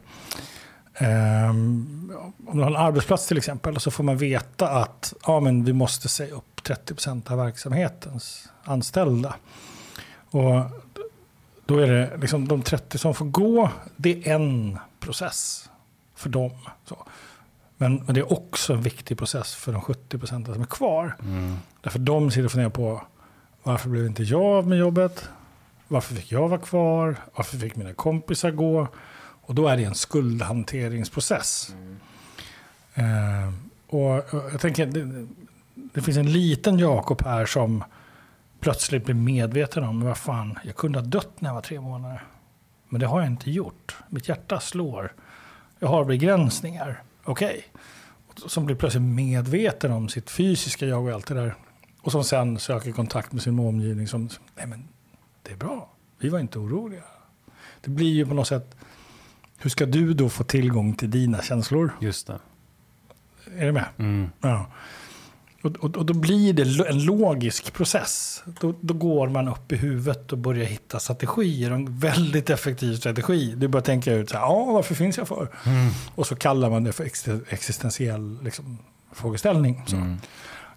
[0.94, 2.12] ehm,
[2.48, 5.74] om du har en arbetsplats till exempel, så får man veta att ja, men vi
[5.74, 9.36] måste säga upp 30% av verksamhetens anställda.
[10.32, 10.64] Och
[11.66, 15.70] då är det liksom de 30 som får gå, det är en process
[16.16, 16.52] för dem.
[16.86, 16.98] Så.
[17.78, 21.16] Men, men det är också en viktig process för de 70 procenten som är kvar.
[21.22, 21.58] Mm.
[21.82, 23.02] Därför de sitter och funderar på
[23.64, 25.30] varför blev inte jag av med jobbet?
[25.88, 27.16] Varför fick jag vara kvar?
[27.36, 28.88] Varför fick mina kompisar gå?
[29.42, 31.76] Och då är det en skuldhanteringsprocess.
[32.94, 33.54] Eh,
[33.88, 35.28] och, jag tänker, det,
[35.74, 37.84] det finns en liten Jakob här som
[38.60, 42.24] plötsligt blir medveten om, vad fan, jag kunde ha dött när jag var tre månader.
[42.90, 43.98] Men det har jag inte gjort.
[44.10, 45.14] Mitt hjärta slår.
[45.80, 47.04] Jag har begränsningar.
[47.24, 47.48] Okej.
[47.50, 48.50] Okay.
[48.50, 51.56] Som blir plötsligt medveten om sitt fysiska jag och allt det där.
[52.02, 54.88] Och som sen söker kontakt med sin omgivning som, nej men
[55.44, 55.90] det är bra.
[56.20, 57.04] Vi var inte oroliga.
[57.82, 58.76] Det blir ju på något sätt,
[59.58, 61.92] hur ska du då få tillgång till dina känslor?
[62.02, 62.40] Just det.
[63.58, 63.86] Är du med?
[63.98, 64.30] Mm.
[64.42, 64.66] Ja.
[65.62, 68.44] Och, och, och då blir det en logisk process.
[68.62, 71.72] Då, då går man upp i huvudet och börjar hitta strategier.
[71.72, 73.56] En väldigt effektiv strategi.
[73.58, 75.50] Du börjar tänka ut, så här, ja, varför finns jag för?
[75.66, 75.90] Mm.
[76.16, 78.78] Och så kallar man det för ex- existentiell liksom,
[79.12, 79.84] frågeställning.
[79.88, 79.96] Så.
[79.96, 80.18] Mm.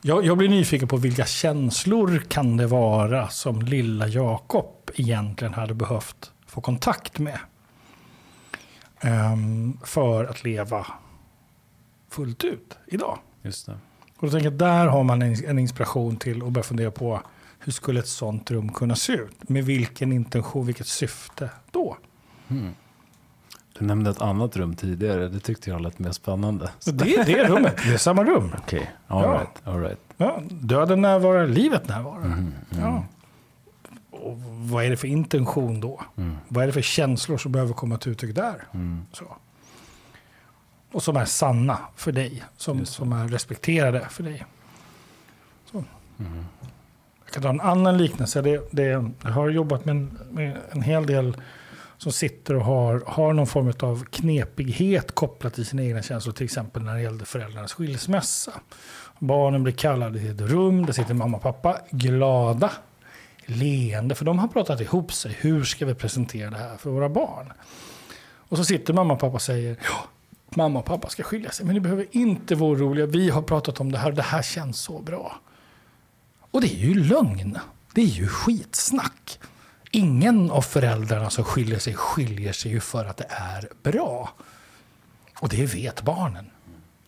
[0.04, 5.74] Jag, jag blir nyfiken på vilka känslor kan det vara som lilla Jakob egentligen hade
[5.74, 7.38] behövt få kontakt med.
[9.00, 10.86] Ehm, för att leva
[12.10, 13.18] fullt ut idag.
[13.42, 13.72] Just det.
[14.16, 17.22] Och då tänker jag, där har man en, en inspiration till att börja fundera på
[17.58, 19.48] hur skulle ett sånt rum kunna se ut?
[19.48, 21.96] Med vilken intention, vilket syfte då?
[22.48, 22.74] Mm.
[23.78, 25.28] Du nämnde ett annat rum tidigare.
[25.28, 26.70] Det tyckte jag lät mer spännande.
[26.78, 28.52] Så det är det rummet, det är samma rum.
[28.58, 29.32] Okej, all Ja.
[29.32, 29.98] right, all right.
[30.16, 32.24] Ja, döden närvarar, livet närvarar.
[32.24, 32.38] Mm.
[32.38, 32.54] Mm.
[32.84, 33.04] Ja.
[34.10, 36.00] Och vad är det för intention då?
[36.16, 36.36] Mm.
[36.48, 38.54] Vad är det för känslor som behöver komma till uttryck där?
[38.72, 39.02] Mm.
[39.12, 39.24] Så.
[40.92, 44.44] Och som är sanna för dig, som, som är respekterade för dig.
[46.18, 46.44] Mm.
[47.24, 48.42] Jag kan ta en annan liknelse.
[48.42, 48.82] Det, det,
[49.22, 51.36] jag har jobbat med en, med en hel del
[52.02, 56.32] som sitter och har, har någon form av knepighet kopplat till sina egna känslor.
[56.32, 58.52] Till exempel när det gällde föräldrarnas skilsmässa.
[59.18, 60.86] Barnen blir kallade till ett rum.
[60.86, 62.70] Där sitter mamma och pappa glada,
[63.46, 64.14] leende.
[64.14, 65.36] För de har pratat ihop sig.
[65.40, 67.52] Hur ska vi presentera det här för våra barn?
[68.36, 70.04] Och så sitter mamma och pappa och säger ja,
[70.56, 71.66] mamma och pappa ska skilja sig.
[71.66, 73.06] Men ni behöver inte vara oroliga.
[73.06, 74.12] Vi har pratat om det här.
[74.12, 75.40] Det här känns så bra.
[76.50, 77.58] Och det är ju lögn.
[77.94, 79.38] Det är ju skitsnack.
[79.94, 84.32] Ingen av föräldrarna som skiljer sig skiljer sig ju för att det är bra.
[85.40, 86.50] Och det vet barnen.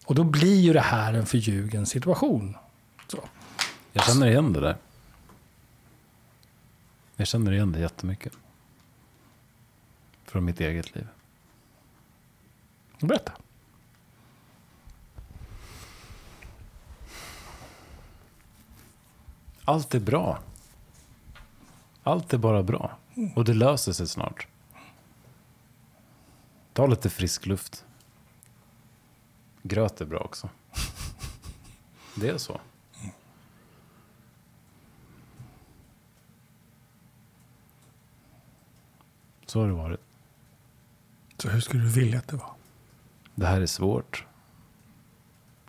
[0.05, 2.57] Och då blir ju det här en förljugen situation.
[3.09, 3.19] Så.
[3.93, 4.77] Jag känner igen det där.
[7.17, 8.33] Jag känner igen det jättemycket.
[10.25, 11.07] Från mitt eget liv.
[13.01, 13.33] Berätta.
[19.65, 20.39] Allt är bra.
[22.05, 22.99] Allt är bara bra.
[23.37, 24.47] Och det löser sig snart.
[26.73, 27.85] Ta lite frisk luft.
[29.63, 30.49] Gröt är bra också.
[32.15, 32.61] Det är så.
[39.47, 40.01] Så har det varit.
[41.39, 42.53] Så hur skulle du vilja att det var?
[43.35, 44.27] Det här är svårt.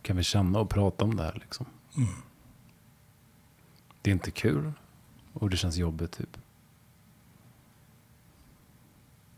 [0.02, 1.66] Kan vi känna och prata om det här liksom?
[4.02, 4.72] Det är inte kul.
[5.40, 6.38] Och det känns jobbigt typ.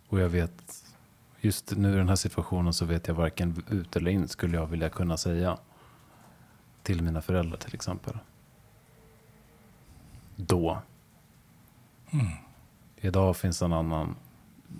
[0.07, 0.83] Och jag vet,
[1.41, 4.67] just nu i den här situationen så vet jag varken ut eller in skulle jag
[4.67, 5.57] vilja kunna säga.
[6.83, 8.17] Till mina föräldrar till exempel.
[10.35, 10.81] Då.
[12.95, 14.15] Idag finns en annan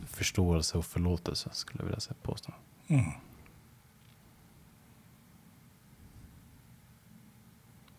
[0.05, 2.53] förståelse och förlåtelse skulle jag vilja påstå.
[2.87, 3.11] Mm.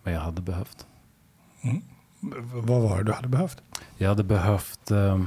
[0.03, 0.87] Men jag hade behövt.
[1.63, 1.83] V-
[2.21, 3.63] vad var det du hade behövt?
[3.97, 4.91] Jag hade behövt...
[4.91, 5.23] Eh,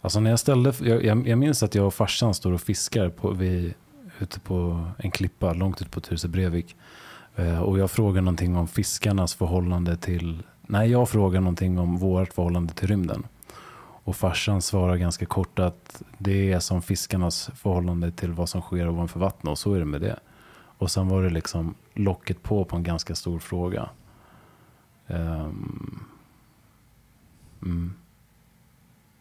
[0.00, 0.72] alltså när jag ställde...
[0.80, 3.74] Jag, jag, jag minns att jag och farsan står och fiskar på, vid,
[4.18, 6.76] ute på en klippa långt ut på Tyresö Brevik.
[7.36, 10.42] Eh, och jag frågar någonting om fiskarnas förhållande till...
[10.62, 13.26] Nej, jag frågar någonting om vårt förhållande till rymden.
[14.06, 18.88] Och farsan svarar ganska kort att det är som fiskarnas förhållande till vad som sker
[18.88, 20.18] ovanför vattnet och så är det med det.
[20.78, 23.90] Och sen var det liksom locket på på en ganska stor fråga.
[25.06, 26.04] Ehm,
[27.62, 27.94] mm.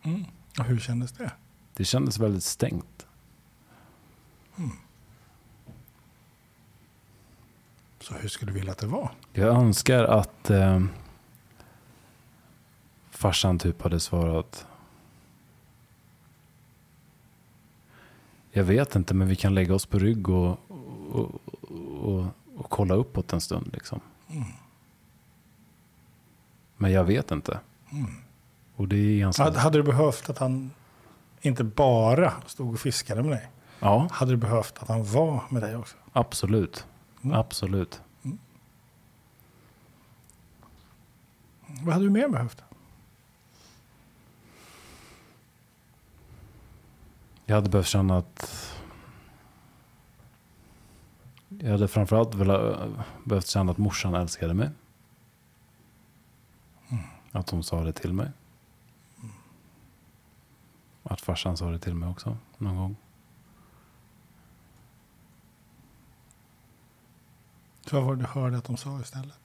[0.03, 0.25] Mm.
[0.59, 1.31] Och hur kändes det?
[1.73, 3.07] Det kändes väldigt stängt.
[7.99, 9.11] Så hur skulle du vilja att det var?
[9.33, 10.83] Jag önskar att eh,
[13.11, 14.67] farsan typ hade svarat.
[18.51, 20.59] Jag vet inte, men vi kan lägga oss på rygg och,
[21.11, 22.25] och, och, och
[22.63, 23.69] kolla uppåt en stund.
[23.73, 23.99] Liksom.
[26.77, 27.59] Men jag vet inte.
[28.75, 29.43] Och det är ganska...
[29.43, 30.71] Hade, hade du behövt att han
[31.41, 33.49] inte bara stod och fiskade med dig?
[33.79, 35.95] Ja, Hade du behövt att han var med dig också?
[36.13, 36.87] absolut.
[37.23, 37.35] Mm.
[37.39, 38.01] Absolut.
[41.67, 42.63] Vad hade du mer behövt?
[47.45, 48.74] Jag hade behövt känna att...
[51.59, 52.89] Jag hade framförallt velat,
[53.23, 54.69] behövt känna att morsan älskade mig.
[56.89, 57.03] Mm.
[57.31, 58.31] Att hon sa det till mig.
[59.17, 59.35] Mm.
[61.03, 62.95] Att farsan sa det till mig också någon gång.
[67.85, 69.44] Så vad var det du hörde att de sa istället?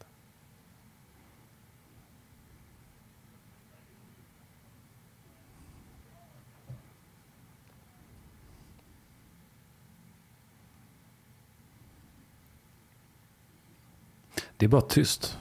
[14.61, 15.39] Det är bara tyst.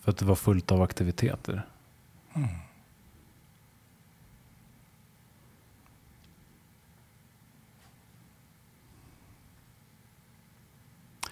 [0.00, 1.66] För att det var fullt av aktiviteter.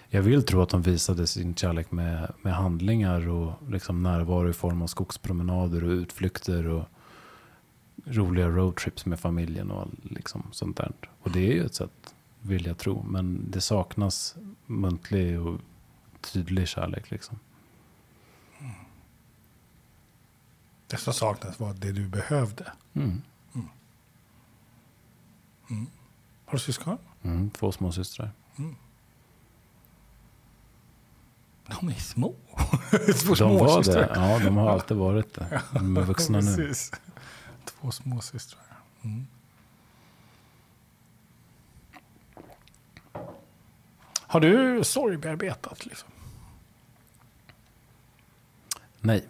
[0.09, 4.53] Jag vill tro att de visade sin kärlek med, med handlingar och liksom närvaro i
[4.53, 6.85] form av skogspromenader och utflykter och
[8.05, 10.91] roliga roadtrips med familjen och liksom sånt där.
[11.21, 13.03] Och det är ju ett sätt, vill jag tro.
[13.03, 15.59] Men det saknas muntlig och
[16.21, 17.11] tydlig kärlek.
[17.11, 17.39] Liksom.
[20.87, 22.71] Det som saknades var det du behövde.
[22.93, 23.21] Mm.
[26.45, 26.97] Har du syskon?
[27.23, 28.31] Mm, två små systrar.
[31.67, 32.35] De är små.
[32.91, 34.07] De Två var småsystrar.
[34.07, 34.11] det.
[34.15, 35.61] Ja, de har alltid varit det.
[35.73, 36.73] De är vuxna nu.
[37.65, 38.63] Två småsystrar.
[39.03, 39.27] Mm.
[44.29, 45.85] Har du sorgbearbetat?
[45.85, 46.09] Liksom?
[48.99, 49.23] Nej.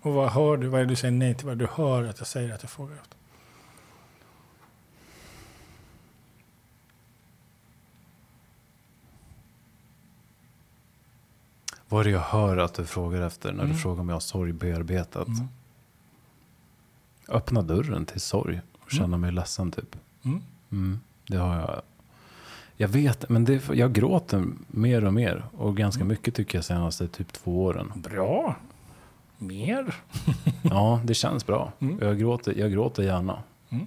[0.00, 0.68] Och vad hör du?
[0.68, 1.46] Vad är det du säger nej till?
[1.46, 3.16] Vad är det du hör att jag säger att jag frågar efter?
[11.88, 13.76] Vad är det jag hör att du frågar efter när Mm.
[13.76, 15.28] du frågar om jag har sorg bearbetat?
[15.28, 15.48] Mm.
[17.28, 19.96] Öppna dörren till sorg och känna mig ledsen typ.
[20.24, 20.42] Mm.
[20.72, 21.82] Mm, det har jag.
[22.80, 25.44] Jag vet, men det, jag gråter mer och mer.
[25.52, 26.08] Och ganska Mm.
[26.08, 27.92] mycket tycker jag senaste typ två åren.
[27.96, 28.56] Bra.
[29.38, 29.94] Mer?
[30.62, 31.72] Ja, det känns bra.
[31.78, 31.98] Mm.
[32.00, 33.42] Jag, gråter, jag gråter gärna.
[33.70, 33.86] Mm.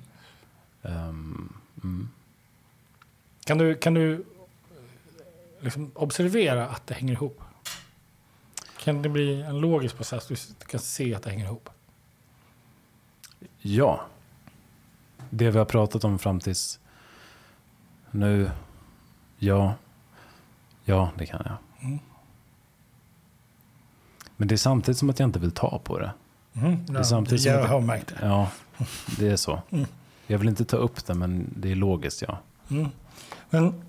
[0.83, 2.09] Ehm, mm.
[3.45, 4.23] Kan du, kan du
[5.59, 7.41] liksom observera att det hänger ihop?
[8.79, 10.27] Kan det bli en logisk process?
[10.59, 11.69] Du kan se att det hänger ihop.
[13.61, 14.01] Ja.
[15.29, 16.79] Det vi har pratat om fram tills
[18.11, 18.51] nu.
[19.43, 19.73] Ja.
[20.83, 21.87] Ja, det kan jag.
[21.87, 21.99] Mm.
[24.37, 26.11] Men det är samtidigt som att jag inte vill ta på det.
[26.53, 26.95] Mm.
[26.95, 28.15] är samtidigt som jag har märkt det.
[28.21, 28.51] Ja,
[29.19, 29.61] det är så.
[29.69, 29.85] Mm.
[30.27, 32.37] Jag vill inte ta upp det, men det är logiskt, ja.
[32.69, 32.87] Mm.
[33.49, 33.81] Men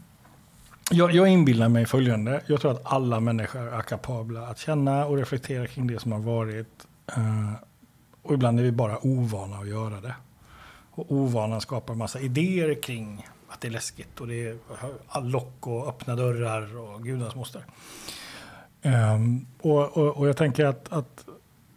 [0.90, 2.42] jag, jag inbillar mig följande.
[2.46, 6.18] Jag tror att alla människor är kapabla att känna och reflektera kring det som har
[6.18, 6.86] varit.
[7.16, 7.52] Eh,
[8.22, 10.14] och ibland är vi bara ovana att göra det.
[10.90, 14.20] Och ovanan skapar massa idéer kring att det är läskigt.
[14.20, 17.64] Och det är lock och öppna dörrar och gudars moster.
[18.82, 21.24] Ehm, och, och, och jag tänker att, att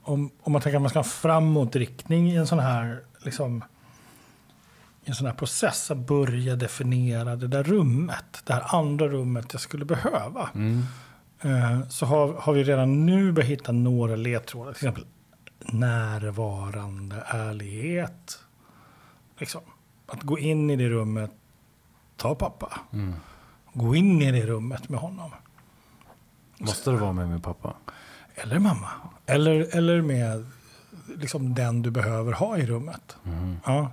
[0.02, 3.64] om, om man tänker att man ska ha framåtriktning i en sån här liksom,
[5.06, 9.46] i en sån här process att börja definiera det där rummet, det här andra rummet
[9.52, 10.50] jag skulle behöva.
[10.56, 10.84] Mm.
[11.42, 15.06] Eh, Så har, har vi redan nu börjat hitta några ledtrådar, till exempel
[15.66, 18.40] närvarande ärlighet.
[19.38, 19.62] Liksom.
[20.06, 21.32] Att gå in i det rummet,
[22.22, 23.16] ta pappa, Mm.
[23.74, 25.32] gå in i det rummet med honom.
[26.58, 27.74] Måste det vara med min pappa?
[28.36, 28.90] Eller mamma.
[29.26, 30.46] Eller, eller med
[31.18, 33.18] liksom den du behöver ha i rummet.
[33.26, 33.58] Mm.
[33.66, 33.92] Ja.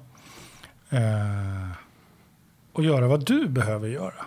[0.91, 1.71] Eh,
[2.73, 4.25] och göra vad du behöver göra.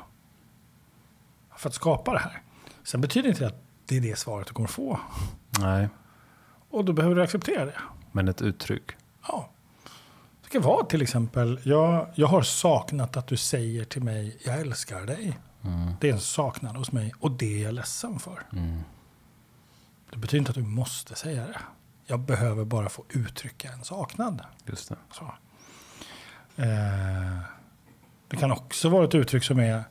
[1.58, 2.42] För att skapa det här.
[2.84, 5.00] Sen betyder inte det att det är det svaret du kommer få.
[5.60, 5.90] Nej,
[6.70, 7.80] Och då behöver du acceptera det.
[8.12, 8.92] men ett uttryck.
[9.28, 9.50] Ja.
[10.52, 15.02] Kan vara till exempel, jag, jag har saknat att du säger till mig, jag älskar
[15.06, 15.40] dig.
[15.62, 15.94] Mm.
[16.00, 18.44] Det är en saknad hos mig och det är jag ledsen för.
[18.54, 18.80] Mm.
[20.12, 21.60] Det betyder inte att du måste säga det.
[22.06, 24.42] Jag behöver bara få uttrycka en saknad.
[24.66, 24.96] Just det.
[25.12, 25.24] Så.
[26.56, 27.40] Eh,
[28.28, 29.84] det kan också vara ett uttryck som är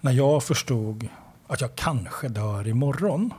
[0.00, 1.08] när jag förstod
[1.46, 3.34] att jag kanske dör imorgon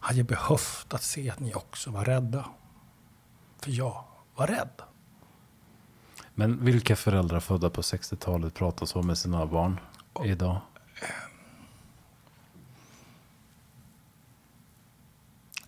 [0.00, 2.44] hade jag behövt att se att ni också var rädda.
[3.60, 4.82] För jag var rädd.
[6.34, 9.80] Men vilka föräldrar födda på 60-talet pratar så med sina barn
[10.24, 10.60] idag?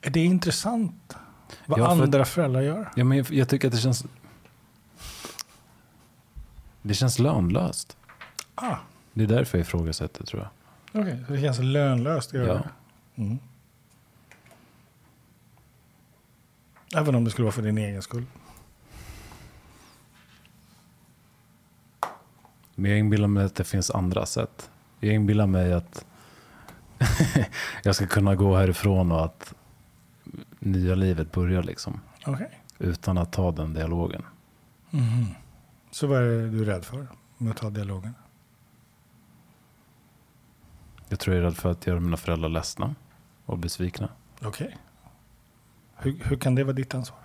[0.01, 1.17] Är det intressant
[1.67, 2.93] vad Ja, för- andra föräldrar gör?
[2.97, 4.05] Ja, men jag, jag tycker att det känns...
[6.83, 7.97] Det känns lönlöst.
[8.55, 8.77] Ah,
[9.12, 11.03] Det är därför jag ifrågasätter tror jag.
[11.03, 12.62] Okej, så det känns lönlöst att göra
[13.17, 13.23] Ja.
[13.23, 13.39] Mm.
[16.97, 18.25] Även om det skulle vara för din egen skull.
[22.79, 24.70] Men jag inbillar mig att det finns andra sätt.
[25.01, 26.07] Jag inbillar mig att
[27.83, 29.55] jag ska kunna gå härifrån och att
[30.59, 32.01] nya livet börjar liksom.
[32.27, 32.61] Okej.
[32.79, 34.22] Utan att ta den dialogen.
[34.91, 35.27] Mhm.
[35.91, 37.07] Så vad är du rädd för
[37.39, 38.14] med att ta dialogen?
[41.09, 42.95] Jag tror jag är rädd för att göra mina föräldrar ledsna
[43.45, 44.09] och besvikna.
[44.43, 44.77] Okej.
[45.97, 47.18] Hur, hur kan det vara ditt ansvar?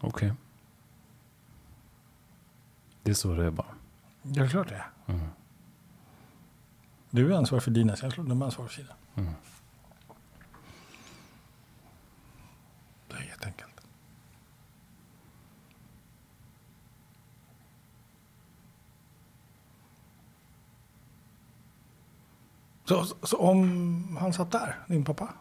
[0.00, 0.32] Okej.
[3.02, 3.74] Det är så det är bara.
[4.22, 4.90] Det är klart det är.
[5.06, 5.28] Mm.
[7.10, 8.94] Du är ansvarig för dina känslor, de är ansvarig för sina.
[9.14, 9.32] Mm.
[13.08, 13.80] Det är jätteenkelt.
[22.84, 25.34] Så, så om han satt där, din pappa?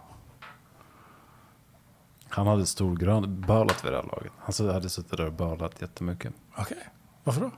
[2.38, 4.32] Han hade storgrön bölat vid det här laget.
[4.38, 6.34] Han hade suttit där och bölat jättemycket.
[6.58, 6.78] Okej,
[7.24, 7.52] varför då?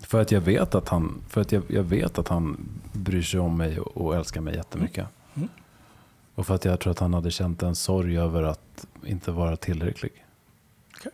[0.00, 3.40] För att jag vet att han, för att jag, jag vet att han bryr sig
[3.40, 5.06] om mig och, och älskar mig jättemycket.
[5.34, 5.48] Mm.
[6.34, 9.56] Och för att jag tror att han hade känt en sorg över att inte vara
[9.56, 10.24] tillräcklig.
[10.96, 11.12] Okej.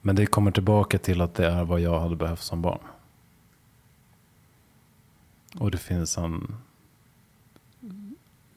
[0.00, 2.80] Men det kommer tillbaka till att det är vad jag hade behövt som barn.
[5.58, 6.56] Och det finns en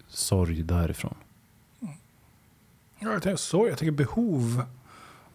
[0.07, 1.15] sorg därifrån.
[2.99, 3.67] Ja, jag tänker så.
[3.67, 4.63] Jag tänker behov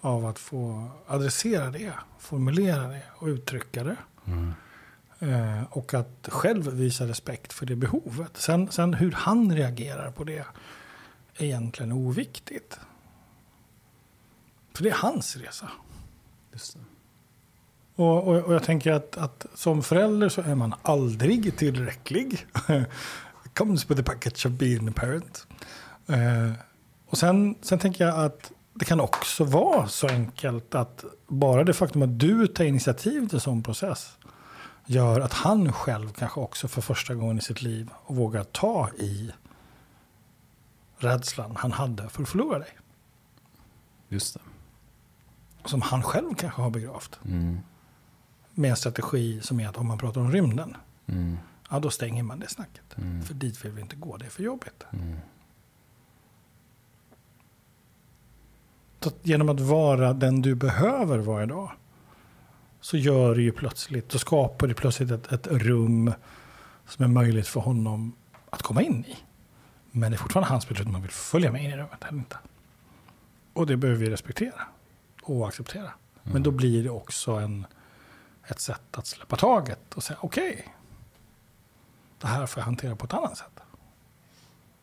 [0.00, 3.96] av att få adressera det, formulera det och uttrycka det.
[4.24, 4.52] Mm.
[5.18, 8.36] Eh, och att själv visa respekt för det behovet.
[8.36, 10.38] Sen, sen hur han reagerar på det
[11.34, 12.80] är egentligen oviktigt.
[14.72, 15.70] För det är hans resa.
[16.52, 16.80] Just det.
[18.00, 22.46] Och, och, och jag tänker att, att som förälder så är man aldrig tillräcklig.
[23.54, 25.46] Comes with a package of being a parent.
[26.06, 26.52] Eh,
[27.06, 31.72] och sen, sen tänker jag att det kan också vara så enkelt att bara det
[31.72, 34.18] faktum att du tar initiativ till en sån process
[34.86, 39.30] gör att han själv kanske också för första gången i sitt liv vågar ta i
[40.98, 42.78] rädslan han hade för att förlora dig.
[44.08, 44.40] Just det.
[45.64, 47.18] Som han själv kanske har begravt.
[47.24, 47.60] Mm.
[48.54, 50.76] Med en strategi som är att om man pratar om rymden,
[51.06, 51.38] Mm.
[51.70, 52.98] ja då stänger man det snacket.
[52.98, 53.22] Mm.
[53.22, 54.84] För dit vill vi inte gå, det är för jobbigt.
[54.92, 55.16] Mm.
[59.00, 61.70] Så att genom att vara den du behöver varje dag
[62.80, 66.12] så gör du ju plötsligt, så skapar du plötsligt ett, ett rum
[66.88, 68.12] som är möjligt för honom
[68.50, 69.16] att komma in i.
[69.90, 72.18] Men det är fortfarande hans beslut om man vill följa med in i rummet eller
[72.18, 72.36] inte.
[73.52, 74.62] Och det behöver vi respektera
[75.22, 75.90] och acceptera.
[76.22, 77.66] Men då blir det också en,
[78.50, 80.74] ett sätt att släppa taget och säga okej,
[82.20, 83.60] det här får jag hantera på ett annat sätt.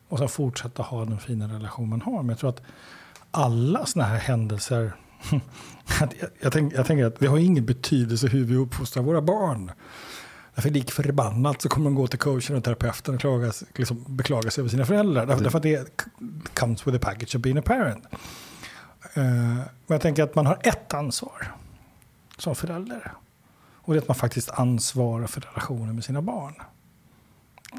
[0.08, 2.22] Och sen fortsätta ha den fina relation man har.
[2.22, 2.62] Men jag tror att
[3.30, 4.92] alla sådana här händelser,
[6.00, 9.22] att jag, jag, tänk, jag tänker att det har ingen betydelse hur vi uppfostrar våra
[9.22, 9.70] barn.
[10.54, 14.50] Därför lik förbannat så kommer de gå till coachen och terapeuten och klagas, liksom beklaga
[14.50, 15.26] sig över sina föräldrar.
[15.26, 16.06] Därför, därför att det
[16.54, 18.04] comes with the package of being a parent.
[19.16, 21.52] Uh, men jag tänker att man har ett ansvar
[22.38, 23.12] som förälder.
[23.88, 26.54] Och det är att man faktiskt ansvarar för relationen med sina barn.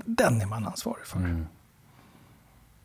[0.06, 1.18] Den är man ansvarig för.
[1.20, 1.46] Mm.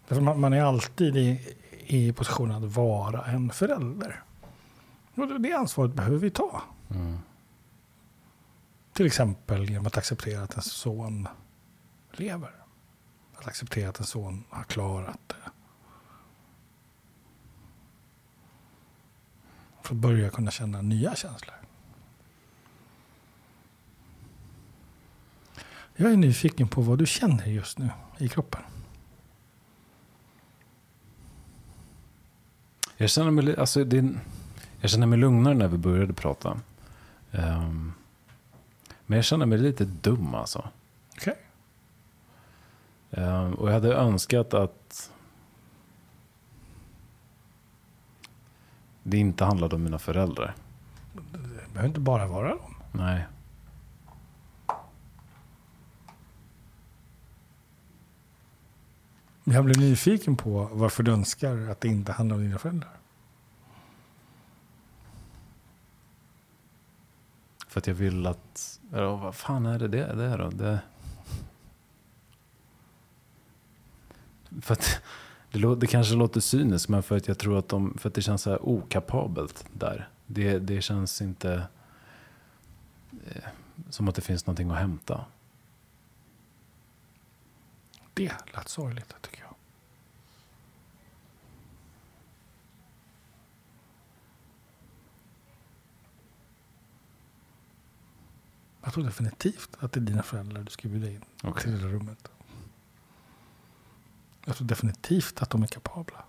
[0.09, 1.55] Därför man, man är alltid i,
[1.87, 4.23] i positionen att vara en förälder.
[5.15, 6.63] Och det- ansvaret behöver vi ta.
[6.91, 7.19] Mm.
[8.93, 11.29] Till exempel genom att acceptera att en son
[12.13, 12.55] lever.
[13.39, 15.51] Att acceptera att en son har klarat det.
[19.83, 21.55] För att börja kunna känna nya känslor.
[25.97, 28.63] Jag är nyfiken på vad du känner just nu i kroppen.
[32.97, 34.15] Jag känner mig, alltså, det,
[34.81, 36.61] jag känner mig lugnare när vi började prata.
[37.33, 37.93] Ehm,
[39.07, 40.69] men jag känner mig lite dum alltså.
[41.17, 41.37] Okej.
[43.11, 45.11] Ehm, och jag hade önskat att
[49.03, 50.55] det inte handlade om mina föräldrar.
[51.13, 52.75] Det behöver inte bara vara dem.
[52.93, 53.27] Nej.
[59.45, 62.97] Jag blev nyfiken på varför du önskar att det inte handlar om dina föräldrar.
[67.69, 68.81] För att jag vill att...
[68.93, 70.51] Ja, vad fan är det det, det är då?
[70.51, 70.81] Det...
[74.61, 75.01] För att
[75.53, 78.15] det, lå- det kanske låter cyniskt, men för att jag tror att, de, för att
[78.15, 80.09] det känns så här okapabelt där.
[80.27, 81.67] Det, det känns inte
[83.27, 83.45] eh,
[83.91, 85.25] som att det finns någonting att hämta.
[88.15, 89.55] Det lät sorgligt tycker jag.
[98.83, 101.63] Jag tror definitivt att det är dina föräldrar du ska bjuda in Okej.
[101.63, 102.31] till det rummet.
[104.45, 106.25] Jag tror definitivt att de är kapabla.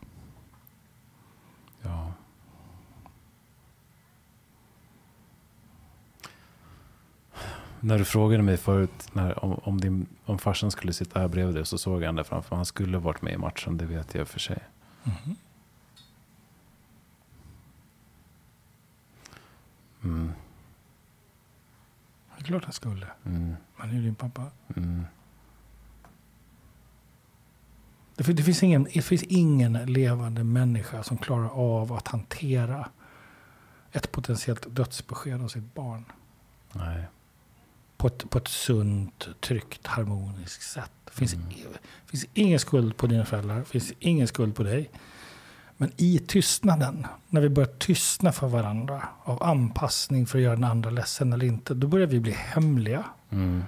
[1.82, 2.14] Ja.
[7.86, 11.56] När du frågade mig förut när, om, om, din, om farsan skulle sitta här bredvid
[11.56, 12.56] dig så såg han där framför.
[12.56, 14.64] Han skulle varit med i matchen, det vet jag för sig.
[15.04, 15.36] Mhm.
[20.04, 20.34] Mm,
[22.38, 23.08] Det är klart han skulle.
[23.26, 24.44] mm, Han är ju din pappa.
[24.76, 25.06] mm.
[28.16, 32.90] Det, det, finns ingen, det finns ingen levande människa som klarar av att hantera
[33.92, 36.06] ett potentiellt dödsbesked av sitt barn.
[36.74, 37.06] Nej.
[37.98, 40.92] På ett, på ett sunt, tryggt, harmoniskt sätt.
[41.06, 41.48] Det finns, Mm.
[42.06, 43.60] finns ingen skuld på dina föräldrar.
[43.60, 44.90] Det finns ingen skuld på dig.
[45.78, 50.64] Men i tystnaden, när vi börjar tystna för varandra av anpassning för att göra den
[50.64, 53.04] andra ledsen eller inte, då börjar vi bli hemliga.
[53.30, 53.64] Mm,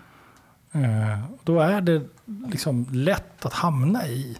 [0.71, 2.01] Eh, då är det
[2.47, 4.37] liksom lätt att hamna i,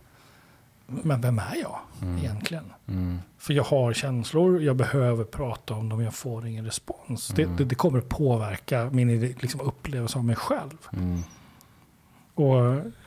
[0.87, 2.17] men vem är jag Mm.
[2.17, 2.73] egentligen?
[2.87, 7.27] mm, För jag har känslor, jag behöver prata om dem, jag får ingen respons.
[7.27, 7.55] Det, Mm.
[7.57, 10.77] det, det kommer att påverka min liksom, upplevelse av mig själv.
[10.93, 11.21] mm,
[12.33, 12.55] Och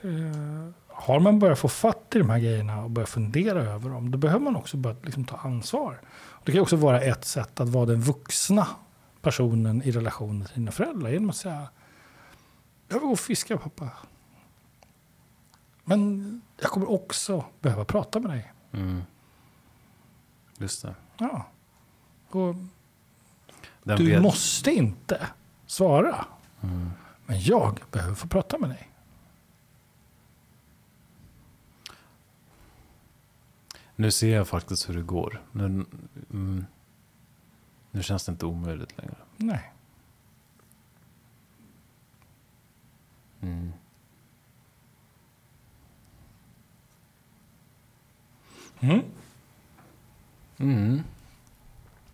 [0.04, 4.10] eh, har man börjat få fatt i de här grejerna och börjat fundera över dem,
[4.10, 6.00] då behöver man också börja liksom, ta ansvar.
[6.12, 8.66] Och det kan också vara ett sätt att vara den vuxna
[9.22, 11.10] personen i relationen till dina föräldrar.
[11.10, 11.68] Genom att säga,
[12.88, 13.88] jag vill gå och fiska pappa.
[15.96, 18.52] Men jag kommer också behöva prata med dig.
[18.72, 19.02] mm.
[20.58, 20.94] Just det.
[21.18, 21.46] Ja.
[22.28, 22.54] Och
[23.82, 25.26] Den du vet- måste inte
[25.66, 26.24] svara.
[26.62, 26.90] Mm.
[27.26, 28.90] Men jag behöver få prata med dig.
[33.96, 35.42] Nu ser jag faktiskt hur det går.
[35.52, 35.64] Nu,
[36.30, 36.66] mm,
[37.90, 39.14] nu känns det inte omöjligt längre.
[39.36, 39.72] Nej.
[43.40, 43.72] Mm.
[48.80, 49.00] Mm.
[50.58, 51.02] Mm.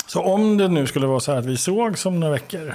[0.07, 2.75] Så om det nu skulle vara så här att vi såg om några veckor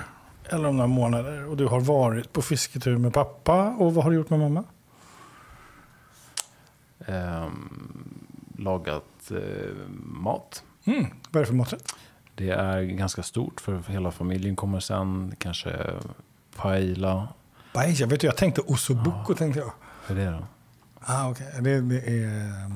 [0.50, 4.12] eller om några månader och du har varit på fisketur med pappa och vad har
[4.12, 4.64] du gjort med mamma?
[7.06, 8.18] Ehm,
[8.58, 10.64] lagat eh, mat.
[10.86, 11.06] Mm.
[11.30, 11.96] Vad är det för maträtt?
[12.36, 15.36] Det är ganska stort för hela familjen kommer sen.
[15.38, 15.94] Kanske
[16.56, 17.28] paella.
[17.74, 19.72] Paella, vet du jag tänkte ossobuco tänkte jag.
[20.08, 20.46] Vad är det då?
[21.00, 21.48] Ah, okej.
[21.60, 22.70] Det, det är eh,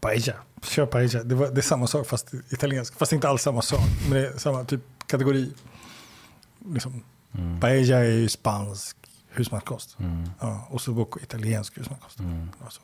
[0.00, 0.32] paella.
[0.62, 1.22] Kör paella.
[1.24, 2.94] Det, var, det är samma sak fast italiensk.
[2.98, 3.80] Fast inte alls samma sak.
[4.02, 5.52] Men det är samma typ kategori.
[6.72, 7.02] Liksom,
[7.32, 7.60] Mm.
[7.60, 8.96] paella är ju spansk
[9.28, 9.96] husmanskost.
[9.98, 10.30] Mm.
[10.40, 12.18] Ja, ossobuco italiensk husmanskost.
[12.18, 12.48] Mm.
[12.64, 12.80] Alltså.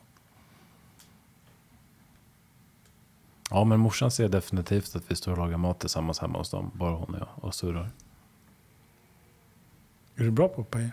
[3.49, 6.71] Ja, men morsan ser definitivt att vi står och lagar mat tillsammans hemma hos dem.
[6.75, 7.91] Bara hon och jag och surrar.
[10.15, 10.91] Är du bra på paella?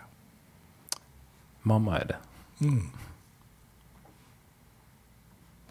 [1.61, 2.17] Mamma är det.
[2.65, 2.89] Mm.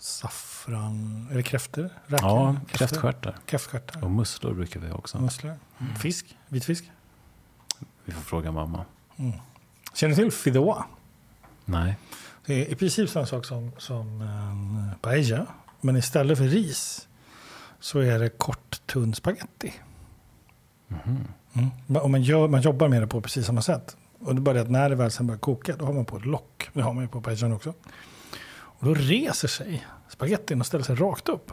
[0.02, 1.90] Saffran, är det kräftor?
[2.06, 2.28] Räkor?
[2.28, 3.36] Ja, kräftstjärtar.
[3.46, 4.04] Kräftstjärtar.
[4.04, 5.20] Och musslor brukar vi ha också.
[5.20, 5.54] Musslor.
[5.98, 6.36] Fisk?
[6.48, 6.90] Vitfisk?
[8.04, 8.84] Vi får fråga mamma.
[9.16, 9.32] Mm.
[9.94, 10.84] Känner du till fideuà?
[11.64, 11.98] Nej.
[12.46, 15.46] Det är i princip samma sak som, som en paella.
[15.80, 17.08] Men istället för ris
[17.80, 19.72] så är det kort tunn spaghetti.
[20.88, 21.24] Mhm.
[21.52, 22.02] Mm.
[22.02, 23.96] Och man, gör, man jobbar med det på precis samma sätt.
[24.18, 26.04] Och det är bara det att när det väl sen börjar koka då har man
[26.04, 26.68] på ett lock.
[26.72, 27.74] Det har man ju på paellan också.
[28.82, 31.52] Och då reser sig spagettin och ställer sig rakt upp.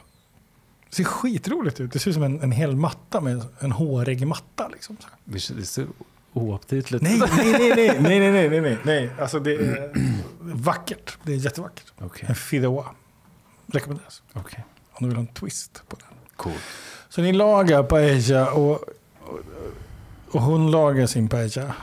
[0.90, 1.92] Det ser skitroligt ut.
[1.92, 4.68] Det ser ut som en, en hel matta med en hårig matta.
[4.68, 4.98] Liksom.
[5.26, 5.88] Det ser
[6.34, 9.12] oaptitligt Nej, nej, nej, nej, nej, nej, nej, nej, nej, nej.
[9.20, 9.92] Alltså det är
[10.40, 11.18] vackert.
[11.24, 11.94] Det är jättevackert.
[12.00, 12.86] Okej, En fideuà.
[13.68, 14.24] Rekommenderas.
[14.34, 14.66] okej.
[14.92, 16.08] Om du vill ha en twist på den.
[16.36, 16.64] Coolt.
[17.10, 19.40] Så ni lagar paella och, och,
[20.32, 21.76] och hon lagar sin paella.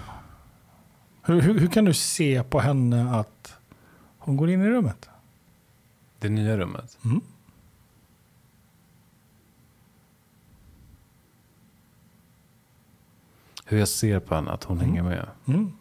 [1.22, 3.54] Hur, hur, hur kan du se på henne att
[4.18, 5.08] hon går in i rummet?
[6.18, 6.98] Det nya rummet.
[7.04, 7.20] Mm.
[13.64, 14.88] Hur jag ser på henne, att hon Mm.
[14.88, 15.28] hänger med.
[15.46, 15.72] Mm.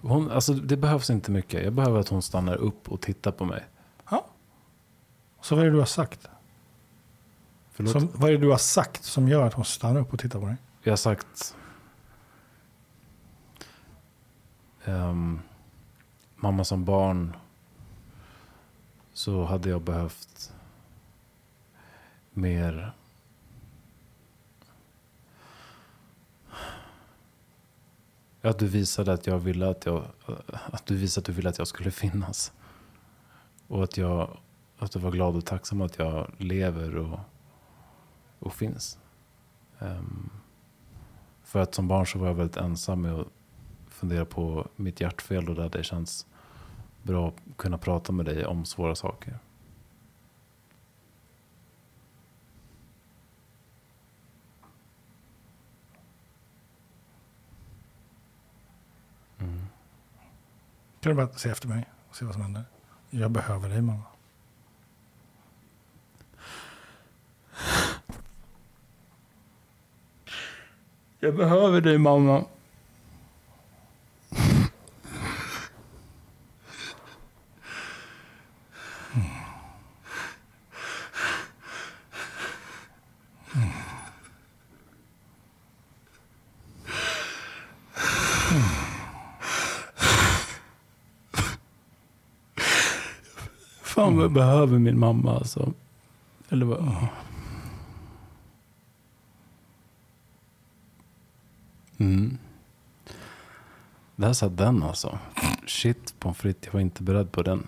[0.00, 1.64] Hon, alltså, det behövs inte mycket.
[1.64, 3.64] Jag behöver att hon stannar upp och tittar på mig.
[4.10, 4.26] Ja.
[5.40, 6.28] Så vad är det du har sagt?
[7.72, 7.92] Förlåt?
[7.92, 10.40] Som, vad är det du har sagt som gör att hon stannar upp och tittar
[10.40, 10.56] på dig?
[10.82, 11.56] Jag har sagt...
[14.84, 15.40] ehm,
[16.36, 17.36] mamma som barn
[19.18, 20.52] så hade jag behövt
[22.32, 22.92] mer...
[28.42, 30.04] Att du visade att jag ville att jag...
[30.46, 32.52] Att du visade att du ville att jag skulle finnas.
[33.66, 34.38] Och att jag...
[34.78, 37.18] Att du var glad och tacksam att jag lever och,
[38.38, 38.98] och finns.
[39.78, 40.30] Um,
[41.42, 43.28] för att som barn så var jag väldigt ensam med att
[43.88, 46.26] fundera på mitt hjärtfel och där det känns
[47.02, 49.38] bra att kunna prata med dig om svåra saker.
[59.38, 59.66] Mm.
[61.00, 62.64] Kan du bara se efter mig och se vad som händer?
[63.10, 64.02] Jag behöver dig mamma.
[71.20, 72.44] Jag behöver dig mamma.
[93.82, 95.72] Fan vad jag behöver min mamma alltså.
[96.48, 97.06] Eller vad?
[101.98, 102.38] Mm.
[104.16, 105.18] Där satt den alltså.
[105.66, 107.66] Shit pommes frites, jag var inte beredd på den.